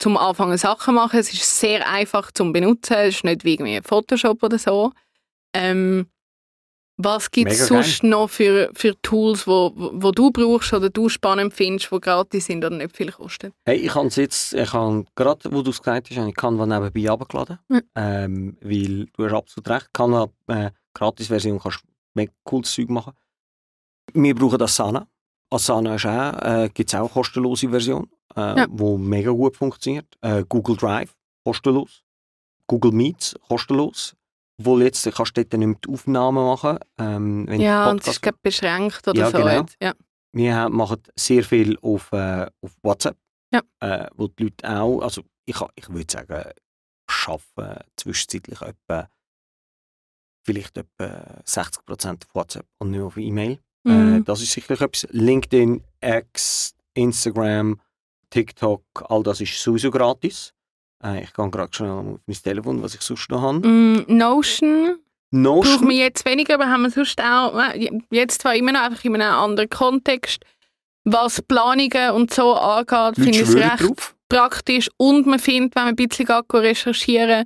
zum 0.02 0.18
Anfangen 0.18 0.58
Sachen 0.58 0.96
machen. 0.96 1.20
Es 1.20 1.32
ist 1.34 1.60
sehr 1.60 1.88
einfach 1.88 2.32
zum 2.32 2.54
benutzen. 2.54 2.94
Es 2.94 3.16
ist 3.16 3.24
nicht 3.26 3.44
wie 3.44 3.82
Photoshop 3.84 4.42
oder 4.42 4.58
so. 4.58 4.94
Ähm, 5.54 6.08
was 7.02 7.32
gibt 7.32 7.50
es 7.50 7.60
Mega 7.62 7.70
geil. 7.76 7.84
sonst 7.84 8.04
noch 8.04 8.30
für, 8.30 8.70
für 8.74 9.02
Tools, 9.02 9.48
wo, 9.48 9.72
wo 9.76 10.12
du 10.12 10.32
brauchst 10.32 10.74
oder 10.74 10.90
du 10.90 11.08
spannend 11.08 11.54
findest, 11.54 11.90
die 11.92 12.00
gratis 12.00 12.46
sind 12.48 12.66
oder 12.66 12.76
nicht 12.76 12.96
viel 12.96 13.10
kosten? 13.12 13.54
Hey, 13.66 13.78
ich 13.78 13.96
habe 13.96 14.10
jetzt, 14.10 14.54
ich 14.54 14.74
habe 14.74 15.06
gerade, 15.16 15.50
wo 15.52 15.62
du 15.62 15.72
es 15.72 15.80
gesagt 15.82 16.10
hast, 16.12 16.18
ich 16.28 16.36
Canva 16.36 16.66
nebenbei 16.66 17.10
runtergeladen. 17.10 17.60
Ja. 17.70 17.80
Ähm, 17.96 18.58
weil 18.62 19.06
du 19.14 19.26
hast 19.26 19.34
absolut 19.34 19.70
recht, 19.70 19.94
Canva, 19.94 20.28
äh, 20.48 20.72
Gratis-Version 20.94 21.60
kannst 21.60 21.80
mega 22.16 22.34
cooles 22.44 22.72
Zeug 22.74 22.90
machen. 22.90 23.14
Wir 24.14 24.36
brauchen 24.36 24.62
Asana. 24.62 25.08
Asana 25.50 25.96
ist 25.96 26.06
auch, 26.06 26.42
äh, 26.42 26.70
gibt 26.74 26.90
es 26.90 26.96
auch 26.96 27.00
eine 27.06 27.10
kostenlose 27.10 27.70
Version, 27.70 28.10
äh, 28.36 28.58
Ja. 28.60 28.68
wo 28.70 28.98
mega 28.98 29.32
gut 29.32 29.56
funktioniert. 29.56 30.06
Äh, 30.22 30.44
Google 30.50 30.76
Drive, 30.76 31.16
kostenlos. 31.46 32.04
Google 32.68 32.92
Meets, 32.92 33.36
kostenlos. 33.48 34.16
Obwohl 34.60 34.84
jetzt 34.84 35.06
äh, 35.08 35.12
kannst 35.12 35.36
du 35.38 35.44
dort 35.44 35.54
nicht 35.60 35.68
mehr 35.68 35.78
die 35.86 35.90
Aufnahmen 35.94 36.44
machen. 36.46 36.78
Ähm, 36.98 37.48
Ja, 37.60 37.90
und 37.90 38.02
es 38.06 38.18
ist 38.18 38.42
beschränkt 38.42 39.08
oder 39.08 39.20
Ja, 39.20 39.32
so. 39.32 39.38
genau. 39.38 39.66
Ja. 39.82 39.94
wir 40.34 40.70
machen 40.70 41.02
sehr 41.16 41.44
viel 41.44 41.78
auf, 41.82 42.12
äh, 42.12 42.46
auf 42.62 42.72
WhatsApp. 42.84 43.18
Ja. 43.52 43.62
Äh, 43.80 44.08
wo 44.16 44.28
die 44.28 44.44
Leute 44.44 44.70
auch, 44.80 45.02
also 45.02 45.24
ich, 45.46 45.56
ich 45.76 45.90
würde 45.90 46.12
sagen, 46.12 46.52
arbeiten 47.28 47.84
zwischenzeitlich 47.96 48.62
etwa, 48.62 49.10
vielleicht 50.46 50.78
etwa 50.78 51.42
60% 51.46 52.26
auf 52.28 52.36
WhatsApp 52.36 52.66
und 52.80 52.92
nicht 52.92 53.02
auf 53.02 53.18
E-Mail. 53.18 53.60
Äh, 53.88 53.92
Mhm. 53.92 54.26
das 54.26 54.42
ist 54.42 54.52
sicherlich 54.52 54.82
etwas. 54.82 55.08
LinkedIn, 55.12 55.84
X, 56.02 56.76
Instagram, 56.94 57.80
TikTok, 58.30 58.84
all 59.10 59.24
das 59.24 59.42
ist 59.42 59.60
sowieso 59.62 59.90
gratis. 59.90 60.54
Äh, 61.04 61.24
ich 61.24 61.34
gehe 61.34 61.50
gerade 61.50 61.74
schnell 61.74 61.90
auf 61.92 62.20
mein 62.26 62.36
Telefon, 62.44 62.82
was 62.82 62.96
ich 62.96 63.02
sonst 63.02 63.30
noch 63.30 63.42
habe. 63.42 63.68
Mm, 63.68 64.06
Notion 64.08 64.98
brauchen 65.32 65.44
Notion, 65.44 65.90
wir 65.90 65.98
jetzt 65.98 66.26
weniger, 66.26 66.56
aber 66.56 66.68
haben 66.68 66.84
wir 66.84 66.90
sonst 66.90 67.22
auch, 67.22 67.58
äh, 67.60 67.90
jetzt 68.12 68.42
zwar 68.42 68.56
immer 68.56 68.72
noch 68.72 68.82
einfach 68.82 69.04
in 69.06 69.16
einem 69.16 69.36
anderen 69.36 69.70
Kontext, 69.70 70.44
was 71.04 71.42
Planungen 71.42 72.12
und 72.12 72.34
so 72.34 72.54
angeht, 72.56 73.16
finde 73.16 73.32
ich 73.32 73.42
es 73.42 73.56
recht 73.56 73.82
drauf. 73.82 74.16
praktisch 74.28 74.90
und 74.98 75.28
man 75.28 75.40
findet, 75.40 75.76
wenn 75.76 75.84
man 75.84 75.94
ein 75.94 75.96
bisschen 75.96 76.28
recherchieren 76.28 77.46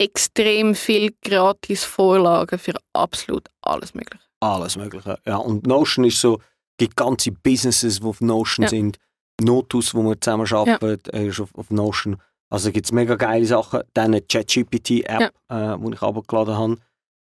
extrem 0.00 0.74
viel 0.74 1.12
gratis 1.24 1.84
Vorlagen 1.84 2.58
für 2.58 2.74
absolut 2.92 3.48
alles 3.62 3.94
Mögliche. 3.94 4.24
Alles 4.40 4.76
Mögliche. 4.76 5.18
Ja, 5.26 5.36
und 5.38 5.66
Notion 5.66 6.04
ist 6.04 6.20
so, 6.20 6.40
gibt 6.78 6.96
ganze 6.96 7.32
Businesses, 7.32 7.98
die 7.98 8.06
auf 8.06 8.20
Notion 8.20 8.64
Ja. 8.64 8.68
sind. 8.68 8.98
Notus, 9.40 9.94
wo 9.94 10.02
wir 10.04 10.20
zusammen 10.20 10.46
arbeiten, 10.52 11.10
äh, 11.10 11.26
ist 11.26 11.40
auf, 11.40 11.54
auf 11.56 11.70
Notion. 11.70 12.16
Also 12.50 12.72
gibt 12.72 12.86
es 12.86 12.92
mega 12.92 13.16
geile 13.16 13.46
Sachen. 13.46 13.82
Dann 13.94 14.06
eine 14.06 14.22
ChatGPT-App, 14.22 15.34
äh, 15.48 15.78
die 15.78 15.94
ich 15.94 16.02
abgeladen 16.02 16.56
habe, 16.56 16.76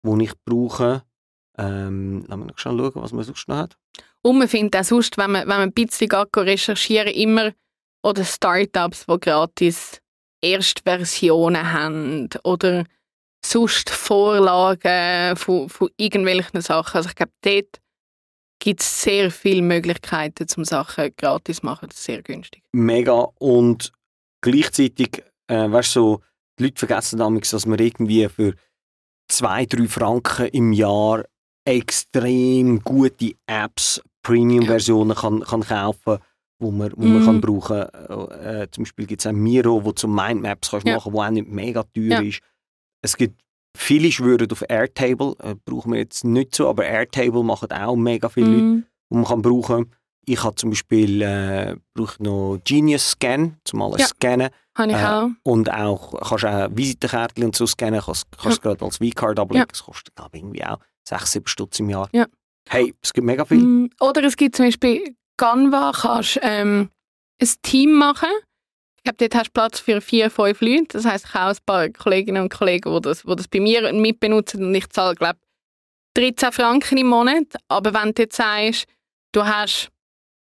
die 0.05 0.25
ich 0.25 0.33
brauche. 0.45 1.03
Ähm, 1.59 2.25
lass 2.27 2.39
mich 2.39 2.49
noch 2.49 2.59
schauen, 2.59 2.91
was 2.95 3.13
man 3.13 3.25
sonst 3.25 3.49
noch 3.49 3.57
hat. 3.57 3.77
Und 4.23 4.39
man 4.39 4.49
findet 4.49 4.81
auch 4.81 4.85
sonst, 4.85 5.19
wenn 5.19 5.31
man, 5.31 5.43
wenn 5.43 5.49
man 5.49 5.61
ein 5.61 5.73
bisschen 5.73 6.09
geht 6.09 6.37
recherchieren 6.37 7.13
immer 7.13 7.53
oder 8.03 8.25
Startups, 8.25 9.07
die 9.07 9.21
gratis 9.21 10.01
Erstversionen 10.41 11.73
haben 11.73 12.29
oder 12.43 12.85
sonst 13.45 13.91
Vorlagen 13.91 15.37
von, 15.37 15.69
von 15.69 15.89
irgendwelchen 15.97 16.61
Sachen. 16.61 16.97
Also 16.97 17.11
ich 17.11 17.15
glaube, 17.15 17.33
dort 17.43 17.81
gibt 18.59 18.81
es 18.81 19.03
sehr 19.03 19.31
viele 19.31 19.63
Möglichkeiten, 19.63 20.49
zum 20.49 20.65
Sachen 20.65 21.15
gratis 21.17 21.59
zu 21.59 21.67
machen. 21.67 21.89
Das 21.89 21.99
ist 21.99 22.05
sehr 22.05 22.23
günstig. 22.23 22.63
Mega. 22.73 23.29
Und 23.39 23.93
gleichzeitig, 24.43 25.23
äh, 25.49 25.71
weißt 25.71 25.97
du, 25.97 26.01
so, 26.01 26.21
die 26.59 26.65
Leute 26.65 26.79
vergessen 26.79 27.19
damals, 27.19 27.51
dass 27.51 27.65
man 27.67 27.79
irgendwie 27.79 28.29
für 28.29 28.55
zwei, 29.29 29.65
drei 29.65 29.89
Franken 29.89 30.49
im 30.49 30.73
Jahr 30.73 31.25
extrem 31.65 32.81
gute 32.83 33.33
Apps, 33.47 34.03
Premium-Versionen 34.23 35.17
kann, 35.17 35.41
kann 35.41 35.63
kaufen 35.63 36.19
wo 36.61 36.71
man, 36.71 36.93
wo 36.95 37.07
man 37.07 37.21
Mhm. 37.21 37.25
kann 37.25 37.41
brauchen 37.41 37.77
äh, 37.77 38.63
äh, 38.63 38.71
Zum 38.71 38.85
Beispiel 38.85 39.07
gibt 39.07 39.21
es 39.23 39.27
ein 39.27 39.35
Miro, 39.35 39.85
wo 39.85 39.91
du 39.91 40.07
Mindmaps 40.07 40.71
kannst 40.71 40.87
Ja. 40.87 40.95
machen 40.95 41.13
wo 41.13 41.21
auch 41.21 41.31
nicht 41.31 41.49
mega 41.49 41.83
teuer 41.83 42.03
Ja. 42.05 42.21
ist. 42.21 42.41
Es 43.03 43.17
gibt 43.17 43.43
viele 43.77 44.13
schwören 44.13 44.49
auf 44.53 44.63
Airtable, 44.69 45.35
äh, 45.41 45.57
brauchen 45.65 45.93
wir 45.93 45.99
jetzt 45.99 46.25
nicht 46.25 46.55
so, 46.55 46.69
aber 46.69 46.85
Airtable 46.85 47.43
machen 47.43 47.73
auch 47.73 47.97
mega 47.97 48.29
viele 48.29 48.57
Leute 48.57 48.67
Mm, 48.69 48.85
die 49.11 49.17
man 49.17 49.25
kann 49.25 49.43
brauchen 49.43 49.93
Ich 50.25 50.43
habe 50.45 50.55
zum 50.55 50.71
Beispiel 50.71 51.21
äh, 51.23 51.77
brauche 51.95 52.23
noch 52.23 52.59
Genius 52.65 53.11
Scan, 53.13 53.57
zum 53.65 53.83
alles 53.83 54.01
Ja. 54.03 54.07
scannen. 54.07 54.51
habe 54.77 54.91
ich 54.93 54.97
Äh, 54.97 55.05
auch. 55.07 55.29
Und 55.43 55.71
auch 55.71 56.21
kannst 56.21 56.45
auch 56.45 56.69
Visitenkärtchen 56.71 57.45
und 57.45 57.57
so 57.57 57.67
scannen, 57.67 58.01
kannst, 58.01 58.27
kannst 58.33 58.59
es 58.59 58.61
gerade 58.63 58.85
als 58.85 58.99
V-Card 58.99 59.39
ablegen. 59.39 59.61
Ja. 59.61 59.67
Das 59.67 59.83
kostet 59.85 60.13
ich 60.19 60.39
irgendwie 60.39 60.65
auch 60.65 60.79
6, 61.09 61.33
7 61.33 61.47
Stutz 61.49 61.81
im 61.81 61.91
Jahr. 61.91 62.09
Ja. 62.13 62.27
Hey, 62.69 62.95
es 63.03 63.13
gibt 63.13 63.27
mega 63.27 63.45
viel. 63.45 63.59
Mm, 63.59 63.91
Oder 64.01 64.23
es 64.25 64.37
gibt 64.37 64.55
zum 64.57 64.67
Beispiel 64.67 65.17
Canva, 65.37 65.93
kannst 65.95 66.39
ähm, 66.43 66.89
ein 67.41 67.49
Team 67.63 67.93
machen. 67.95 68.29
Ich 68.99 69.03
glaube, 69.03 69.17
dort 69.19 69.35
hast 69.35 69.49
du 69.49 69.53
Platz 69.53 69.81
für 69.81 70.01
vier, 70.01 70.31
fünf 70.31 70.61
Leute. 70.61 70.87
Das 70.91 71.05
heisst, 71.05 71.25
ich 71.27 71.35
habe 71.35 71.51
auch 71.51 71.57
ein 71.59 71.65
paar 71.67 71.89
Kolleginnen 71.91 72.43
und 72.45 72.53
Kollegen, 72.55 72.95
die 72.95 73.01
das, 73.01 73.23
die 73.23 73.35
das 73.37 73.49
bei 73.49 73.59
mir 73.59 73.93
mitbenutzen 73.93 74.65
und 74.65 74.75
ich 74.77 74.89
zahle, 74.91 75.17
glaube 75.17 75.41
13 76.15 76.53
Franken 76.53 76.99
im 76.99 77.09
Monat. 77.09 77.47
Aber 77.69 77.93
wenn 77.95 78.13
du 78.15 78.23
jetzt 78.23 78.37
sagst, 78.37 78.87
du 79.33 79.45
hast 79.45 79.89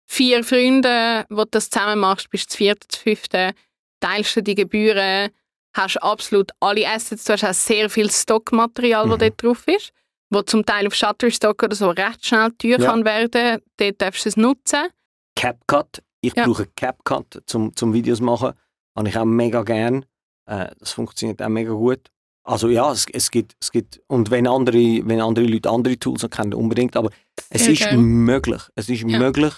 vier 0.08 0.42
Freunde, 0.42 1.26
wo 1.28 1.42
du 1.44 1.48
das 1.50 1.70
zusammen 1.70 2.00
machst, 2.00 2.30
bist 2.30 2.44
du 2.44 2.48
das 2.48 2.56
vierte, 2.56 2.86
das 2.90 2.98
fünfte, 3.00 3.52
teilst 4.00 4.34
du 4.36 4.42
die 4.42 4.54
Gebühren, 4.54 5.30
hast 5.76 5.96
absolut 6.02 6.50
alle 6.60 6.88
Assets, 6.88 7.24
du 7.24 7.34
hast 7.34 7.44
auch 7.44 7.52
sehr 7.54 7.90
viel 7.90 8.10
Stockmaterial, 8.10 9.06
Mhm. 9.06 9.10
das 9.10 9.18
dort 9.18 9.42
drauf 9.42 9.68
ist 9.68 9.92
wo 10.30 10.42
zum 10.42 10.66
Teil 10.66 10.86
auf 10.86 10.94
Shutterstock 10.94 11.62
oder 11.62 11.74
so 11.74 11.88
recht 11.88 12.26
schnell 12.26 12.50
teuer 12.58 12.78
Ja. 12.78 12.90
kann 12.90 13.02
werden. 13.06 13.62
Dort 13.78 14.02
darfst 14.02 14.26
du 14.26 14.28
es 14.28 14.36
nutzen. 14.36 14.88
CapCut. 15.36 16.02
Ich 16.20 16.34
Ja. 16.36 16.44
brauche 16.44 16.66
CapCut 16.76 17.42
zum, 17.46 17.74
zum 17.74 17.94
Videos 17.94 18.20
machen. 18.20 18.52
Habe 18.94 19.08
ich 19.08 19.16
auch 19.16 19.24
mega 19.24 19.62
gern. 19.62 20.04
Äh, 20.44 20.66
das 20.80 20.92
funktioniert 20.92 21.40
auch 21.40 21.48
mega 21.48 21.72
gut. 21.72 22.10
Also 22.44 22.68
ja, 22.68 22.92
es, 22.92 23.06
es, 23.10 23.30
gibt, 23.30 23.54
es 23.58 23.70
gibt, 23.72 24.02
und 24.06 24.30
wenn 24.30 24.46
andere, 24.46 24.76
wenn 25.08 25.22
andere 25.22 25.46
Leute 25.46 25.70
andere 25.70 25.98
Tools 25.98 26.26
kennen, 26.30 26.52
unbedingt, 26.52 26.94
aber 26.96 27.08
es 27.48 27.64
Sehr 27.64 27.72
ist 27.72 27.92
möglich. 27.96 28.60
Es 28.74 28.90
ist 28.90 29.04
Ja. 29.08 29.18
möglich, 29.18 29.54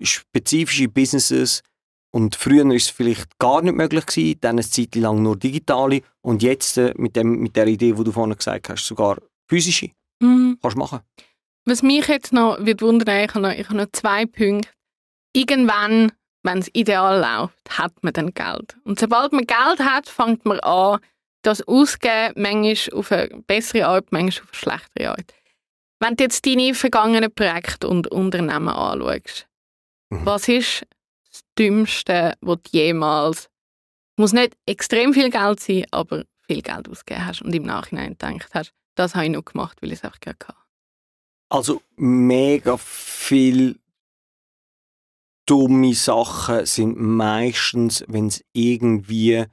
spezifische 0.00 0.88
Businesses 0.88 1.62
Und 2.14 2.36
früher 2.36 2.64
war 2.64 2.74
es 2.74 2.90
vielleicht 2.90 3.38
gar 3.38 3.60
nicht 3.60 3.74
möglich 3.74 4.06
gewesen, 4.06 4.38
dann 4.40 4.56
eine 4.56 4.62
Zeit 4.62 4.94
lang 4.94 5.20
nur 5.20 5.36
digitale 5.36 6.02
und 6.22 6.44
jetzt 6.44 6.78
äh, 6.78 6.94
mit, 6.96 7.16
dem, 7.16 7.40
mit 7.40 7.56
der 7.56 7.66
Idee, 7.66 7.92
die 7.92 8.04
du 8.04 8.12
vorhin 8.12 8.36
gesagt 8.36 8.68
hast, 8.68 8.86
sogar 8.86 9.18
physische. 9.48 9.90
Mhm. 10.20 10.56
Kannst 10.62 10.76
du 10.76 10.78
machen. 10.78 11.00
Was 11.66 11.82
mich 11.82 12.06
jetzt 12.06 12.32
noch 12.32 12.64
wird 12.64 12.82
wundern, 12.82 13.24
ich 13.24 13.34
habe 13.34 13.40
noch, 13.40 13.52
ich 13.52 13.66
habe 13.66 13.78
noch 13.78 13.90
zwei 13.90 14.26
Punkte. 14.26 14.68
Irgendwann, 15.34 16.12
wenn 16.44 16.58
es 16.58 16.70
ideal 16.72 17.20
läuft, 17.20 17.78
hat 17.78 17.92
man 18.02 18.12
dann 18.12 18.32
Geld. 18.32 18.76
Und 18.84 19.00
sobald 19.00 19.32
man 19.32 19.46
Geld 19.46 19.80
hat, 19.80 20.08
fängt 20.08 20.44
man 20.44 20.60
an, 20.60 21.00
das 21.42 21.66
auszugeben, 21.66 22.34
manchmal 22.36 22.98
auf 22.98 23.10
eine 23.10 23.42
bessere 23.46 23.86
Art, 23.86 24.12
manchmal 24.12 24.44
auf 24.44 24.50
eine 24.52 24.78
schlechtere 24.78 25.10
Art. 25.10 25.34
Wenn 25.98 26.14
du 26.14 26.24
jetzt 26.24 26.46
deine 26.46 26.74
vergangenen 26.74 27.34
Projekte 27.34 27.88
und 27.88 28.06
Unternehmen 28.06 28.68
anschaust, 28.68 29.48
Mhm. 30.20 30.26
was 30.26 30.48
ist 30.48 30.86
das 31.30 31.42
Dümmste, 31.58 32.34
was 32.40 32.58
du 32.62 32.70
jemals, 32.78 33.48
muss 34.16 34.32
nicht 34.32 34.56
extrem 34.66 35.12
viel 35.12 35.30
Geld 35.30 35.60
sein, 35.60 35.84
aber 35.90 36.24
viel 36.46 36.62
Geld 36.62 36.88
ausgegeben 36.88 37.26
hast 37.26 37.42
und 37.42 37.54
im 37.54 37.64
Nachhinein 37.64 38.16
gedacht 38.16 38.50
hast, 38.54 38.72
das 38.94 39.14
habe 39.14 39.26
ich 39.26 39.32
nur 39.32 39.44
gemacht, 39.44 39.78
weil 39.82 39.90
ich 39.92 39.98
es 39.98 40.04
einfach 40.04 40.20
gerne 40.20 40.36
hatte. 40.40 40.58
Also 41.48 41.82
mega 41.96 42.76
viel 42.76 43.78
dumme 45.46 45.94
Sachen 45.94 46.64
sind 46.66 46.96
meistens, 46.98 48.04
wenn 48.08 48.28
es 48.28 48.44
irgendwie 48.52 49.44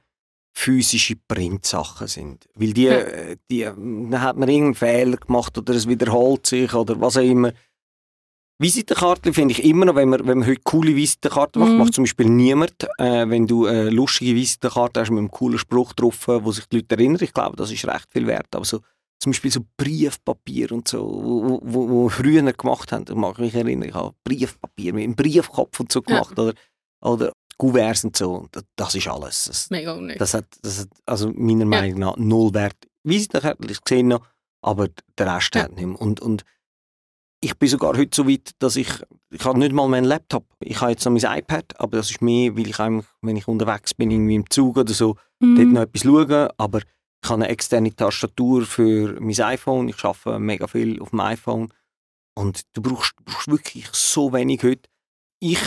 physische 0.54 1.16
Printsachen 1.16 2.06
sind. 2.08 2.48
Weil 2.54 2.72
die, 2.72 2.84
Ja. 2.84 2.98
äh, 2.98 3.36
die, 3.50 3.62
ähm, 3.62 4.10
dann 4.10 4.20
hat 4.22 4.36
man 4.36 4.48
irgendeinen 4.48 4.74
Fehler 4.74 5.16
gemacht 5.16 5.56
oder 5.58 5.74
es 5.74 5.88
wiederholt 5.88 6.46
sich 6.46 6.72
oder 6.74 7.00
was 7.00 7.16
auch 7.16 7.22
immer. 7.22 7.52
Visitenkarten 8.62 9.34
finde 9.34 9.52
ich 9.52 9.64
immer 9.64 9.84
noch, 9.84 9.94
wenn 9.96 10.08
man, 10.08 10.26
wenn 10.26 10.38
man 10.38 10.48
heute 10.48 10.60
coole 10.64 10.94
Visitenkarten 10.96 11.60
macht, 11.60 11.72
Mhm. 11.72 11.78
macht 11.78 11.94
zum 11.94 12.04
Beispiel 12.04 12.26
niemand. 12.30 12.84
Äh, 12.98 13.28
wenn 13.28 13.46
du 13.46 13.66
eine 13.66 13.90
lustige 13.90 14.34
Visitenkarte 14.34 15.00
hast 15.00 15.10
mit 15.10 15.18
einem 15.18 15.30
coolen 15.30 15.58
Spruch 15.58 15.92
drauf, 15.92 16.28
äh, 16.28 16.44
wo 16.44 16.52
sich 16.52 16.66
die 16.66 16.76
Leute 16.76 16.94
erinnern, 16.96 17.22
ich 17.22 17.34
glaube, 17.34 17.56
das 17.56 17.70
ist 17.72 17.84
recht 17.86 18.06
viel 18.10 18.26
wert. 18.26 18.46
Aber 18.54 18.64
so, 18.64 18.80
zum 19.20 19.32
Beispiel 19.32 19.50
so 19.50 19.60
Briefpapier 19.76 20.72
und 20.72 20.88
so, 20.88 21.00
wo, 21.02 21.60
wo, 21.62 21.88
wo 21.88 22.08
früher 22.08 22.42
gemacht 22.52 22.92
haben, 22.92 23.04
da 23.04 23.14
mag 23.14 23.34
ich 23.34 23.38
mich 23.40 23.54
erinnern, 23.54 23.88
ich 23.88 23.94
habe 23.94 24.14
Briefpapier 24.24 24.94
mit 24.94 25.04
einem 25.04 25.14
Briefkopf 25.16 25.78
und 25.80 25.92
so 25.92 26.00
Ja. 26.08 26.14
gemacht 26.20 26.38
oder, 26.38 26.54
oder 27.02 27.32
Kuverts 27.58 28.04
und 28.04 28.16
so. 28.16 28.46
Das, 28.52 28.64
das 28.76 28.94
ist 28.94 29.06
alles. 29.08 29.44
Das, 29.44 29.70
Mega 29.70 29.92
unnötig. 29.92 30.18
das 30.18 30.34
hat, 30.34 30.46
das 30.62 30.80
hat 30.80 30.88
also 31.06 31.30
meiner 31.34 31.64
Meinung 31.66 31.98
nach 32.00 32.16
null 32.16 32.52
Wert. 32.54 32.76
Visitenkarte, 33.04 33.66
ich 33.70 33.78
sehe 33.88 34.04
noch, 34.04 34.26
aber 34.62 34.88
der 35.18 35.34
Rest 35.36 35.54
Ja. 35.54 35.62
hat 35.64 35.72
nicht 35.76 35.84
mehr. 35.86 36.00
Und, 36.00 36.20
und 36.20 36.44
ich 37.44 37.58
bin 37.58 37.68
sogar 37.68 37.96
heute 37.96 38.14
so 38.14 38.28
weit, 38.28 38.52
dass 38.60 38.76
ich, 38.76 38.88
ich 39.30 39.44
habe 39.44 39.58
nicht 39.58 39.72
mal 39.72 39.88
meinen 39.88 40.04
Laptop. 40.04 40.46
Ich 40.60 40.80
habe 40.80 40.92
jetzt 40.92 41.04
noch 41.04 41.12
mein 41.12 41.38
iPad, 41.38 41.78
aber 41.80 41.96
das 41.96 42.10
ist 42.10 42.22
mehr, 42.22 42.56
weil 42.56 42.68
ich 42.68 42.78
eigentlich, 42.78 43.06
wenn 43.20 43.36
ich 43.36 43.48
unterwegs 43.48 43.94
bin, 43.94 44.10
irgendwie 44.12 44.36
im 44.36 44.48
Zug 44.48 44.76
oder 44.76 44.92
so, 44.94 45.16
Mhm. 45.40 45.56
dort 45.56 45.68
noch 45.72 45.80
etwas 45.82 46.02
schauen, 46.02 46.48
aber 46.56 46.78
ich 46.78 47.28
habe 47.30 47.42
eine 47.42 47.48
externe 47.48 47.94
Tastatur 47.94 48.64
für 48.64 49.20
mein 49.20 49.40
iPhone, 49.40 49.88
ich 49.88 50.04
arbeite 50.04 50.38
mega 50.38 50.68
viel 50.68 51.02
auf 51.02 51.10
dem 51.10 51.18
iPhone 51.20 51.72
und 52.36 52.62
du 52.74 52.80
brauchst, 52.82 53.14
du 53.18 53.24
brauchst 53.24 53.48
wirklich 53.50 53.88
so 53.92 54.32
wenig 54.32 54.62
heute. 54.62 54.88
Ich 55.40 55.58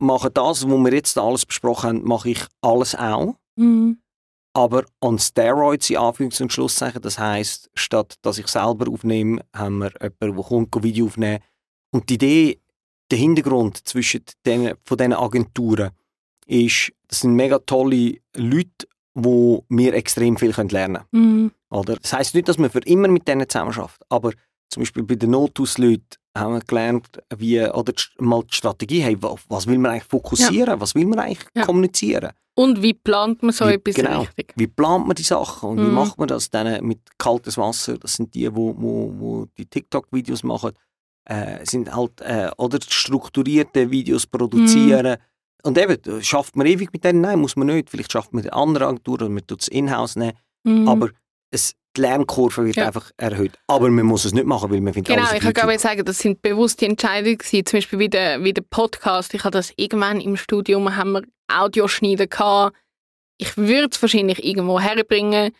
mache 0.00 0.30
das, 0.32 0.68
was 0.68 0.78
wir 0.84 0.92
jetzt 0.92 1.16
alles 1.16 1.46
besprochen 1.46 1.88
haben, 1.90 2.02
mache 2.04 2.30
ich 2.30 2.44
alles 2.60 2.94
auch, 2.96 3.36
Mhm. 3.56 4.00
Aber 4.52 4.84
on 5.00 5.18
Steroids 5.18 5.90
in 5.90 5.96
Anführungs- 5.98 6.42
und 6.42 6.52
Schlusszeichen, 6.52 7.00
das 7.02 7.18
heisst, 7.18 7.70
statt 7.74 8.14
dass 8.22 8.38
ich 8.38 8.48
selber 8.48 8.90
aufnehme, 8.90 9.40
haben 9.54 9.78
wir 9.78 9.92
jemanden, 10.00 10.36
der 10.36 10.44
kommt, 10.44 10.76
ein 10.76 10.82
Video 10.82 11.06
aufnehmen 11.06 11.40
und 11.92 12.08
die 12.08 12.14
Idee, 12.14 12.60
der 13.10 13.18
Hintergrund 13.18 13.86
zwischen 13.88 14.24
den, 14.46 14.74
von 14.84 14.96
diesen 14.98 15.12
Agenturen 15.14 15.90
ist, 16.46 16.92
das 17.08 17.20
sind 17.20 17.34
mega 17.34 17.58
tolle 17.58 18.16
Leute, 18.36 18.86
wo 19.14 19.64
wir 19.68 19.94
extrem 19.94 20.36
viel 20.36 20.50
lernen 20.50 21.02
können. 21.10 21.42
Mhm. 21.44 21.50
Oder? 21.70 21.96
Das 21.96 22.12
heisst 22.12 22.34
nicht, 22.34 22.48
dass 22.48 22.58
man 22.58 22.70
für 22.70 22.80
immer 22.80 23.08
mit 23.08 23.26
denen 23.28 23.48
zusammenarbeitet, 23.48 24.02
aber 24.08 24.32
zum 24.68 24.82
Beispiel 24.82 25.02
bei 25.02 25.16
den 25.16 25.30
Notus-Leuten 25.30 26.04
haben 26.36 26.54
wir 26.54 26.60
gelernt, 26.60 27.06
wie, 27.36 27.60
oder 27.60 27.92
die, 27.92 28.04
mal 28.18 28.42
die 28.44 28.54
Strategie, 28.54 29.00
hey, 29.00 29.20
wa- 29.20 29.34
was 29.48 29.66
will 29.66 29.78
man 29.78 29.90
eigentlich 29.92 30.04
fokussieren, 30.04 30.80
was 30.80 30.94
will 30.94 31.06
man 31.06 31.18
eigentlich 31.18 31.44
Ja. 31.54 31.64
kommunizieren. 31.64 32.30
Und 32.60 32.82
wie 32.82 32.92
plant 32.92 33.42
man 33.42 33.52
so 33.52 33.66
Wie- 33.66 33.72
etwas 33.74 33.94
genau. 33.94 34.20
richtig? 34.20 34.52
Wie 34.56 34.66
plant 34.66 35.06
man 35.06 35.14
die 35.14 35.22
Sachen 35.22 35.70
und 35.70 35.78
wie 35.78 35.82
Mhm. 35.88 35.94
macht 35.94 36.18
man 36.18 36.28
das 36.28 36.50
dann 36.50 36.84
mit 36.84 36.98
kaltes 37.16 37.56
Wasser? 37.56 37.96
Das 37.96 38.12
sind 38.14 38.34
die, 38.34 38.54
wo, 38.54 38.74
wo, 38.76 39.12
wo 39.18 39.46
die 39.56 39.64
TikTok-Videos 39.64 40.42
machen, 40.42 40.72
äh, 41.24 41.64
sind 41.64 41.94
halt, 41.94 42.20
äh, 42.20 42.50
oder 42.58 42.78
strukturierte 42.86 43.90
Videos 43.90 44.26
produzieren. 44.26 45.16
Mhm. 45.18 45.68
Und 45.68 45.78
eben, 45.78 46.22
schafft 46.22 46.54
man 46.56 46.66
ewig 46.66 46.92
mit 46.92 47.02
denen? 47.04 47.22
Nein, 47.22 47.38
muss 47.40 47.56
man 47.56 47.66
nicht. 47.68 47.88
Vielleicht 47.90 48.12
schafft 48.12 48.32
man 48.32 48.42
mit 48.44 48.52
anderen 48.52 48.88
Agenturen 48.88 49.22
oder 49.22 49.28
man 49.30 49.46
tut 49.46 49.62
es 49.62 49.68
in-house 49.68 50.16
nehmen. 50.16 50.32
Mhm. 50.64 50.86
Aber 50.88 51.08
es, 51.50 51.74
die 51.96 52.02
Lernkurve 52.02 52.64
wird 52.66 52.76
Ja. 52.76 52.86
einfach 52.86 53.10
erhöht. 53.16 53.58
Aber 53.66 53.88
man 53.90 54.06
muss 54.06 54.24
es 54.24 54.32
nicht 54.32 54.46
machen, 54.46 54.70
weil 54.70 54.80
man 54.80 54.94
findet 54.94 55.14
Genau, 55.14 55.28
ich 55.32 55.40
kann 55.40 55.52
gerade 55.52 55.78
sagen, 55.78 56.04
das 56.04 56.18
sind 56.18 56.40
bewusste 56.42 56.86
Entscheidungen 56.86 57.38
gewesen. 57.38 57.66
Zum 57.66 57.76
Beispiel 57.78 57.98
wie 57.98 58.08
der, 58.08 58.42
wie 58.44 58.52
der 58.52 58.62
Podcast. 58.62 59.34
Ich 59.34 59.42
habe 59.44 59.50
das 59.52 59.72
irgendwann 59.76 60.20
im 60.20 60.36
Studium, 60.36 60.94
haben 60.96 61.12
wir 61.12 61.22
Audioschneiden 61.52 62.28
gehabt. 62.28 62.76
Ich 63.38 63.56
würde 63.56 63.88
es 63.90 64.00
wahrscheinlich 64.00 64.44
irgendwo 64.44 64.78
herbringen, 64.78 65.52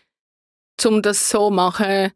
um 0.85 1.01
das 1.01 1.29
so 1.29 1.49
zu 1.49 1.53
machen. 1.53 2.11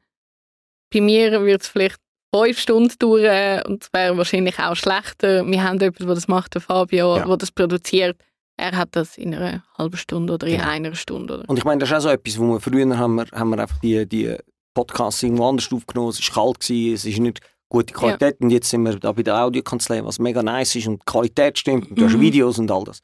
Bei 0.93 1.01
mir 1.01 1.31
würde 1.41 1.55
es 1.61 1.67
vielleicht 1.67 1.99
fünf 2.33 2.59
Stunden 2.59 2.93
dauern 2.99 3.63
und 3.67 3.83
es 3.83 3.93
wäre 3.93 4.17
wahrscheinlich 4.17 4.59
auch 4.59 4.75
schlechter. 4.75 5.45
Wir 5.45 5.63
haben 5.63 5.79
jemanden, 5.79 6.05
der 6.05 6.15
das 6.15 6.27
macht, 6.27 6.53
der 6.53 6.61
Fabio, 6.61 7.17
Ja. 7.17 7.25
der 7.25 7.37
das 7.37 7.51
produziert. 7.51 8.17
Er 8.57 8.71
hat 8.77 8.89
das 8.95 9.17
in 9.17 9.35
einer 9.35 9.63
halben 9.77 9.97
Stunde 9.97 10.33
oder 10.33 10.47
in 10.47 10.57
Genau. 10.57 10.69
einer 10.69 10.95
Stunde. 10.95 11.39
Oder? 11.39 11.49
Und 11.49 11.57
ich 11.57 11.65
meine, 11.65 11.79
das 11.79 11.89
ist 11.89 11.95
auch 11.95 12.01
so 12.01 12.09
etwas, 12.09 12.37
wo 12.39 12.43
wir 12.53 12.59
früher 12.61 12.97
haben 12.97 13.15
wir, 13.15 13.25
haben 13.33 13.49
wir 13.49 13.59
einfach 13.59 13.79
die, 13.79 14.05
die 14.07 14.35
Podcasts 14.73 15.23
irgendwo 15.23 15.47
anders 15.49 15.71
aufgenommen. 15.71 16.09
Es 16.09 16.35
war 16.35 16.45
kalt, 16.45 16.59
gewesen, 16.61 16.93
es 16.93 17.05
ist 17.05 17.19
nicht 17.19 17.39
gute 17.69 17.93
Qualität. 17.93 18.39
Und 18.39 18.49
jetzt 18.51 18.69
sind 18.69 18.83
wir 18.83 18.97
da 18.97 19.11
bei 19.11 19.23
der 19.23 19.43
Audiokanzlei, 19.43 20.03
was 20.05 20.19
mega 20.19 20.41
nice 20.41 20.75
ist 20.75 20.87
und 20.87 21.01
die 21.01 21.05
Qualität 21.05 21.57
stimmt. 21.59 21.89
Und 21.89 21.99
du 21.99 22.05
hast 22.05 22.13
Mhm. 22.15 22.21
Videos 22.21 22.59
und 22.59 22.71
all 22.71 22.83
das. 22.85 22.99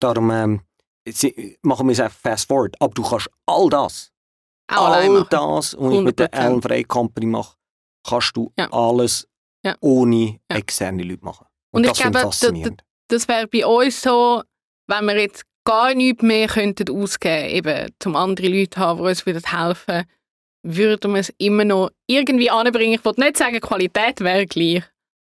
Darum 0.00 0.30
ähm, 0.30 0.60
machen 1.62 1.86
wir 1.88 1.92
es 1.92 2.00
einfach 2.00 2.18
fast 2.18 2.48
forward. 2.48 2.74
Aber 2.80 2.92
du 2.94 3.02
kannst 3.02 3.28
all 3.46 3.68
das, 3.68 4.10
Auch 4.68 4.86
allein 4.88 5.10
all 5.10 5.26
das, 5.30 5.76
was 5.78 5.92
ich 5.94 6.00
mit 6.00 6.18
der 6.18 6.30
100%. 6.32 6.46
Ellen 6.46 6.62
Frey 6.62 6.84
Company 6.84 7.26
mache, 7.26 7.54
kannst 8.06 8.36
du 8.36 8.50
Ja. 8.58 8.70
alles 8.72 9.28
Ja. 9.64 9.76
ohne 9.80 10.38
Ja. 10.50 10.56
externe 10.56 11.02
Leute 11.02 11.24
machen. 11.24 11.46
Und 11.72 11.84
ich 11.84 11.90
das 11.90 11.98
finde 11.98 12.18
glaube, 12.18 12.28
ich 12.30 12.34
faszinierend. 12.40 12.82
das 13.08 13.28
wäre 13.28 13.46
bei 13.46 13.66
uns 13.66 14.00
so, 14.02 14.42
wenn 14.86 15.04
wir 15.06 15.18
jetzt 15.20 15.44
gar 15.64 15.94
nichts 15.94 16.22
mehr 16.22 16.46
könnten 16.48 16.90
ausgeben 16.90 17.48
eben 17.50 17.90
um 18.04 18.16
andere 18.16 18.48
Leute 18.48 18.78
haben, 18.80 19.02
die 19.02 19.08
uns 19.08 19.26
wieder 19.26 19.40
helfen, 19.40 20.04
würden 20.62 21.12
wir 21.14 21.20
es 21.20 21.32
immer 21.38 21.64
noch 21.64 21.90
irgendwie 22.06 22.50
anbringen. 22.50 22.94
Ich 22.94 23.04
wollte 23.04 23.20
nicht 23.20 23.36
sagen, 23.36 23.54
die 23.54 23.60
Qualität 23.60 24.20
wäre 24.20 24.46
gleich, 24.46 24.82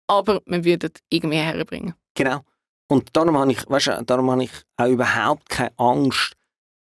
aber 0.09 0.41
wir 0.47 0.65
würden 0.65 0.91
es 0.95 1.01
irgendwie 1.09 1.37
herbringen. 1.39 1.95
Genau. 2.15 2.41
Und 2.89 3.09
darum 3.17 3.37
habe 3.39 3.53
ich, 3.53 3.69
weißt 3.69 3.87
du, 3.89 4.03
darum 4.05 4.31
habe 4.31 4.45
ich 4.45 4.51
auch 4.77 4.89
überhaupt 4.89 5.49
keine 5.49 5.73
Angst, 5.79 6.33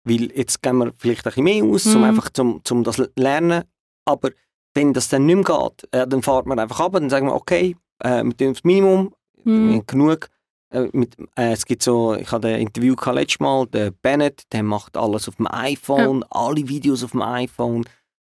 weil 0.05 0.31
jetzt 0.37 0.63
gehen 0.63 0.79
wir 0.79 0.93
vielleicht 0.97 1.27
ein 1.27 1.31
bisschen 1.31 1.45
mehr 1.45 1.65
aus, 1.65 1.85
Mhm. 1.87 1.97
um 1.97 2.05
einfach 2.05 2.31
zum, 2.31 2.61
zum 2.65 2.85
das 2.85 3.03
lernen. 3.17 3.65
Aber 4.05 4.31
wenn 4.75 4.93
das 4.93 5.09
dann 5.09 5.27
nicht 5.27 5.35
mehr 5.37 5.45
geht, 5.45 5.89
äh, 5.93 6.07
dann 6.07 6.23
fährt 6.23 6.47
man 6.47 6.59
einfach 6.61 6.79
ab 6.81 6.95
und 6.95 7.03
dann 7.03 7.11
sagen 7.11 7.27
wir, 7.27 7.35
okay, 7.35 7.77
äh, 8.05 8.23
wir 8.23 8.37
tun 8.37 8.53
das 8.53 8.63
Minimum, 8.63 9.15
wir 9.43 9.53
Mhm. 9.53 9.73
haben 9.73 9.87
genug. 9.87 10.29
Äh, 10.77 10.91
mit, 10.93 11.17
äh, 11.37 11.53
es 11.53 11.65
gibt 11.65 11.83
so, 11.83 12.15
ich 12.15 12.31
hatte 12.31 12.49
ein 12.49 12.61
Interview 12.61 12.95
gehabt 12.95 13.17
letztes 13.17 13.41
Mal, 13.41 13.67
der 13.69 13.91
Bennett, 13.91 14.43
der 14.53 14.63
macht 14.63 14.97
alles 14.97 15.27
auf 15.27 15.37
dem 15.37 15.47
iPhone, 15.51 16.23
alle 16.31 16.69
Videos 16.69 17.03
auf 17.03 17.13
dem 17.13 17.23
iPhone. 17.23 17.85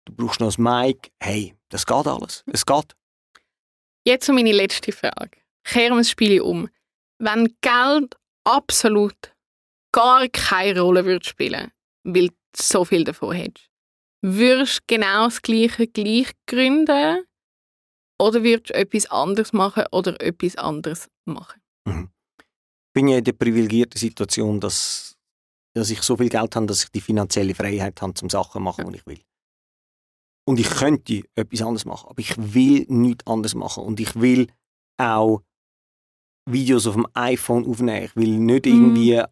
Du 0.05 0.15
brauchst 0.15 0.41
noch 0.41 0.59
ein 0.59 0.63
Mic. 0.63 1.13
Hey, 1.23 1.55
das 1.69 1.87
geht 1.87 2.07
alles. 2.07 2.43
Es 2.53 2.67
geht. 2.67 2.97
Jetzt 4.05 4.29
meine 4.29 4.51
letzte 4.51 4.91
Frage. 4.91 5.39
Kehren 5.65 5.93
wir 5.93 5.99
das 5.99 6.11
Spiel 6.11 6.41
um. 6.41 6.69
Wenn 7.19 7.55
Geld 7.61 8.17
absolut 8.43 9.33
gar 9.93 10.27
keine 10.29 10.81
Rolle 10.81 11.05
würde 11.05 11.25
spielen, 11.25 11.71
weil 12.03 12.29
du 12.29 12.35
so 12.57 12.85
viel 12.85 13.05
davon 13.05 13.37
hättest, 13.37 13.71
würdest 14.21 14.79
du 14.79 14.97
genau 14.97 15.27
das 15.27 15.41
Gleiche 15.43 15.87
gleich 15.87 16.33
gründen? 16.49 17.23
Oder 18.21 18.43
würdest 18.43 18.71
du 18.71 18.75
etwas 18.75 19.07
anderes 19.07 19.53
machen 19.53 19.85
oder 19.93 20.21
etwas 20.21 20.57
anderes 20.57 21.09
machen? 21.25 21.61
Ich 21.87 21.95
bin 22.93 23.09
ja 23.09 23.19
in 23.19 23.25
der 23.25 23.33
privilegierten 23.33 23.99
Situation, 23.99 24.61
dass, 24.61 25.17
dass 25.75 25.91
ich 25.91 26.03
so 26.03 26.17
viel 26.17 26.29
Geld 26.29 26.55
habe, 26.57 26.67
dass 26.67 26.85
ich 26.85 26.91
die 26.91 27.01
finanzielle 27.01 27.55
Freiheit 27.55 28.01
habe, 28.03 28.15
zum 28.15 28.29
Sachen 28.31 28.53
zu 28.53 28.61
machen, 28.61 28.91
die 28.93 28.99
ich 28.99 29.07
will. 29.07 29.21
Und 30.49 30.59
ich 30.59 30.69
könnte 30.69 31.23
etwas 31.37 31.63
anderes 31.63 31.85
machen, 31.85 32.09
aber 32.11 32.19
ich 32.21 32.35
will 32.37 32.85
nichts 32.89 33.27
anderes 33.27 33.55
machen. 33.55 33.85
Und 33.85 34.01
ich 34.01 34.15
will 34.17 34.49
auch 35.01 35.43
Videos 36.51 36.87
auf 36.89 36.95
dem 36.95 37.07
iPhone 37.15 37.65
aufnehmen. 37.67 38.05
Ich 38.07 38.17
will 38.17 38.39
nicht 38.39 38.67
Mhm. 38.67 38.73
irgendwie 38.73 39.23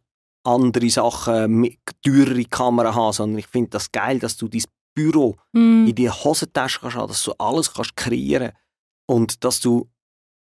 andere 0.46 0.88
Sachen 0.88 1.52
mit 1.60 1.78
teurere 2.02 2.44
Kamera 2.44 2.94
haben, 2.94 3.12
sondern 3.12 3.38
ich 3.40 3.48
finde 3.48 3.70
das 3.70 3.90
geil, 3.90 4.18
dass 4.20 4.36
du 4.36 4.48
dein 4.48 4.62
Büro 4.96 5.36
Mhm. 5.52 5.88
in 5.88 5.94
die 5.94 6.08
Hosentasche 6.08 6.80
kannst 6.80 6.96
haben, 6.96 7.08
dass 7.08 7.24
du 7.24 7.32
alles 7.38 7.72
kannst 7.74 7.96
kreieren 7.96 8.52
und 9.08 9.44
dass 9.44 9.60
du, 9.60 9.90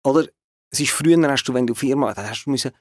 oder, 0.06 0.28
es 0.72 0.82
ist 0.82 0.92
früher 0.92 1.18
hast 1.32 1.46
du, 1.46 1.54
wenn 1.54 1.66
du 1.66 1.74
Firma, 1.74 2.14
da 2.14 2.28
hast 2.30 2.44
du 2.46 2.50
müssen 2.52 2.72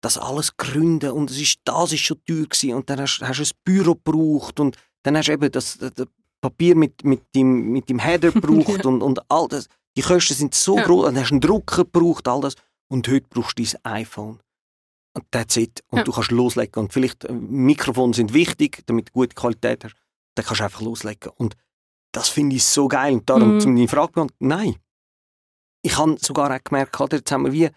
das 0.00 0.16
alles 0.18 0.56
gründen 0.56 1.10
und 1.12 1.30
es 1.30 1.40
ist, 1.40 1.60
das 1.64 1.92
ist 1.92 2.00
schon 2.00 2.18
teuer 2.24 2.46
gewesen 2.46 2.74
und 2.74 2.88
dann 2.88 3.00
hast, 3.00 3.20
hast 3.22 3.38
du 3.38 3.42
ein 3.44 3.50
Büro 3.64 3.94
gebraucht 3.94 4.58
und 4.60 4.76
dann 5.02 5.16
hast 5.16 5.26
du 5.28 5.32
eben 5.32 5.50
das, 5.52 5.78
das, 5.78 6.06
Papier 6.40 6.74
mit, 6.74 7.04
mit, 7.04 7.22
dem, 7.34 7.70
mit 7.70 7.88
dem 7.90 7.98
Header 7.98 8.30
gebraucht 8.32 8.86
und, 8.86 9.02
und 9.02 9.20
all 9.30 9.46
das. 9.48 9.66
Die 9.96 10.02
Kosten 10.02 10.34
sind 10.34 10.54
so 10.54 10.78
Ja. 10.78 10.84
groß, 10.84 11.06
dann 11.06 11.18
hast 11.18 11.28
du 11.30 11.34
einen 11.34 11.40
Drucker 11.42 11.84
gebraucht, 11.84 12.26
all 12.28 12.40
das. 12.40 12.54
Und 12.88 13.06
heute 13.08 13.26
brauchst 13.28 13.58
du 13.58 13.62
dein 13.62 13.84
iPhone. 14.02 14.40
Und 15.14 15.24
that's 15.30 15.56
it. 15.58 15.82
Und 15.90 15.98
Ja. 15.98 16.04
du 16.04 16.12
kannst 16.12 16.30
loslegen. 16.30 16.82
Und 16.82 16.92
vielleicht 16.94 17.24
äh, 17.26 17.32
Mikrofone 17.32 18.14
sind 18.14 18.32
wichtig, 18.32 18.82
damit 18.86 19.08
du 19.08 19.12
gute 19.12 19.34
Qualität 19.34 19.84
hast. 19.84 19.94
Dann 20.34 20.46
kannst 20.46 20.60
du 20.60 20.64
einfach 20.64 20.80
loslegen. 20.80 21.30
Und 21.36 21.56
das 22.12 22.30
finde 22.30 22.56
ich 22.56 22.64
so 22.64 22.88
geil. 22.88 23.12
Und 23.12 23.28
darum, 23.28 23.56
Mhm. 23.56 23.60
zu 23.60 23.66
deiner 23.68 23.88
Frage 23.88 24.12
beantworten, 24.12 24.46
nein. 24.48 24.76
Ich 25.82 25.98
habe 25.98 26.16
sogar 26.18 26.54
auch 26.54 26.64
gemerkt, 26.64 26.98
oder, 27.00 27.18
jetzt 27.18 27.30
haben 27.32 27.44
wir 27.44 27.52
wie 27.52 27.68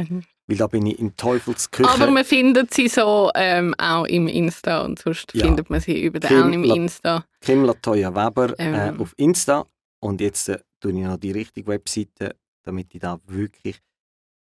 weil 0.47 0.57
da 0.57 0.67
bin 0.67 0.85
ich 0.85 0.97
in 0.97 1.15
Teufelsküche. 1.17 1.89
Aber 1.89 2.09
man 2.09 2.23
findet 2.23 2.73
sie 2.73 2.87
so 2.87 3.29
ähm, 3.35 3.75
auch 3.77 4.05
im 4.05 4.27
Insta 4.29 4.81
und 4.85 4.97
sonst 4.99 5.33
Ja. 5.33 5.45
findet 5.45 5.69
man 5.69 5.81
sie 5.81 6.01
über 6.05 6.19
den 6.21 6.27
Kim 6.29 6.43
auch 6.43 6.47
im 6.53 6.63
La- 6.63 6.75
Insta. 6.75 7.25
Kim 7.41 7.65
Latoya 7.65 8.15
Weber 8.15 8.57
äh, 8.57 8.87
Ähm. 8.89 9.01
auf 9.01 9.13
Insta. 9.17 9.65
Und 9.99 10.21
jetzt 10.21 10.47
äh, 10.49 10.59
tue 10.79 10.91
ich 10.93 10.97
noch 11.05 11.17
die 11.17 11.31
richtige 11.31 11.67
Webseite, 11.67 12.37
damit 12.63 12.93
ich 12.95 13.01
da 13.01 13.19
wirklich 13.25 13.81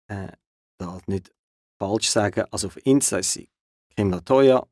äh, 0.07 0.29
da 0.79 0.97
nicht 1.05 1.31
falsch 1.79 2.09
sage. 2.09 2.51
Also 2.51 2.67
auf 2.67 2.77
Insta 2.83 3.19
ist 3.19 3.33
sie 3.33 3.47
Kim 3.97 4.11
Latoya 4.11 4.63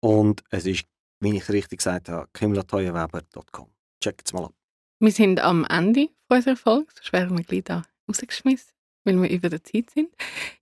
und 0.00 0.42
es 0.50 0.66
ist, 0.66 0.84
wie 1.20 1.36
ich 1.36 1.48
richtig 1.48 1.78
gesagt 1.78 2.08
habe, 2.08 2.26
kimlatoyaweber.com. 2.32 3.68
Checkt 4.02 4.26
es 4.26 4.32
mal 4.32 4.46
ab. 4.46 4.54
Wir 4.98 5.12
sind 5.12 5.40
am 5.40 5.64
Ende 5.66 6.08
unserer 6.28 6.56
Folge, 6.56 6.88
sonst 6.92 7.12
wären 7.12 7.38
wir 7.38 7.44
gleich 7.44 7.62
da 7.64 7.84
rausgeschmissen, 8.08 8.72
weil 9.04 9.22
wir 9.22 9.30
über 9.30 9.48
der 9.48 9.62
Zeit 9.62 9.90
sind. 9.90 10.08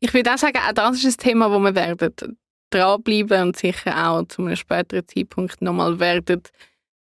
Ich 0.01 0.13
würde 0.13 0.35
auch 0.35 0.39
sagen, 0.39 0.59
auch 0.59 0.73
das 0.73 1.03
ist 1.03 1.19
ein 1.19 1.29
Thema, 1.29 1.51
wo 1.51 1.59
wir 1.61 1.75
werden 1.75 2.39
dranbleiben 2.69 3.43
und 3.43 3.57
sicher 3.57 4.11
auch 4.11 4.25
zu 4.29 4.43
einem 4.43 4.57
späteren 4.57 5.09
Zeitpunkt 5.09 5.63
nochmal 5.63 5.99
werden 5.99 6.43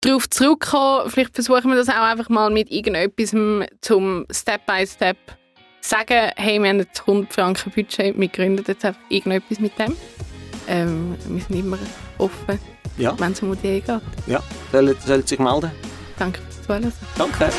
darauf 0.01 0.29
zurückkommen. 0.29 1.09
Vielleicht 1.09 1.33
versuchen 1.33 1.71
wir 1.71 1.75
das 1.75 1.89
auch 1.89 2.03
einfach 2.03 2.29
mal 2.29 2.51
mit 2.51 2.71
irgendetwas 2.71 3.31
zum 3.81 4.27
Step 4.31 4.63
by 4.67 4.85
Step 4.85 5.17
sagen, 5.81 6.31
hey, 6.35 6.61
wir 6.61 6.69
haben 6.69 6.79
jetzt 6.79 7.01
100 7.01 7.33
Franken 7.33 7.71
Budget, 7.71 8.19
wir 8.19 8.27
gründen 8.27 8.63
jetzt 8.67 8.85
einfach 8.85 9.01
irgendetwas 9.09 9.59
mit 9.59 9.77
dem. 9.79 9.95
Ähm, 10.69 11.15
wir 11.27 11.41
sind 11.41 11.55
immer 11.59 11.77
offen, 12.19 12.59
Ja. 12.97 13.15
wenn 13.19 13.31
es 13.31 13.41
um 13.41 13.53
Ideen 13.53 13.83
geht. 13.83 14.41
Soll, 14.71 14.95
soll 15.05 15.27
sich 15.27 15.39
melden? 15.39 15.71
Danke 16.19 16.39
fürs 16.41 16.61
Zuhören. 16.67 16.93
Danke. 17.17 17.49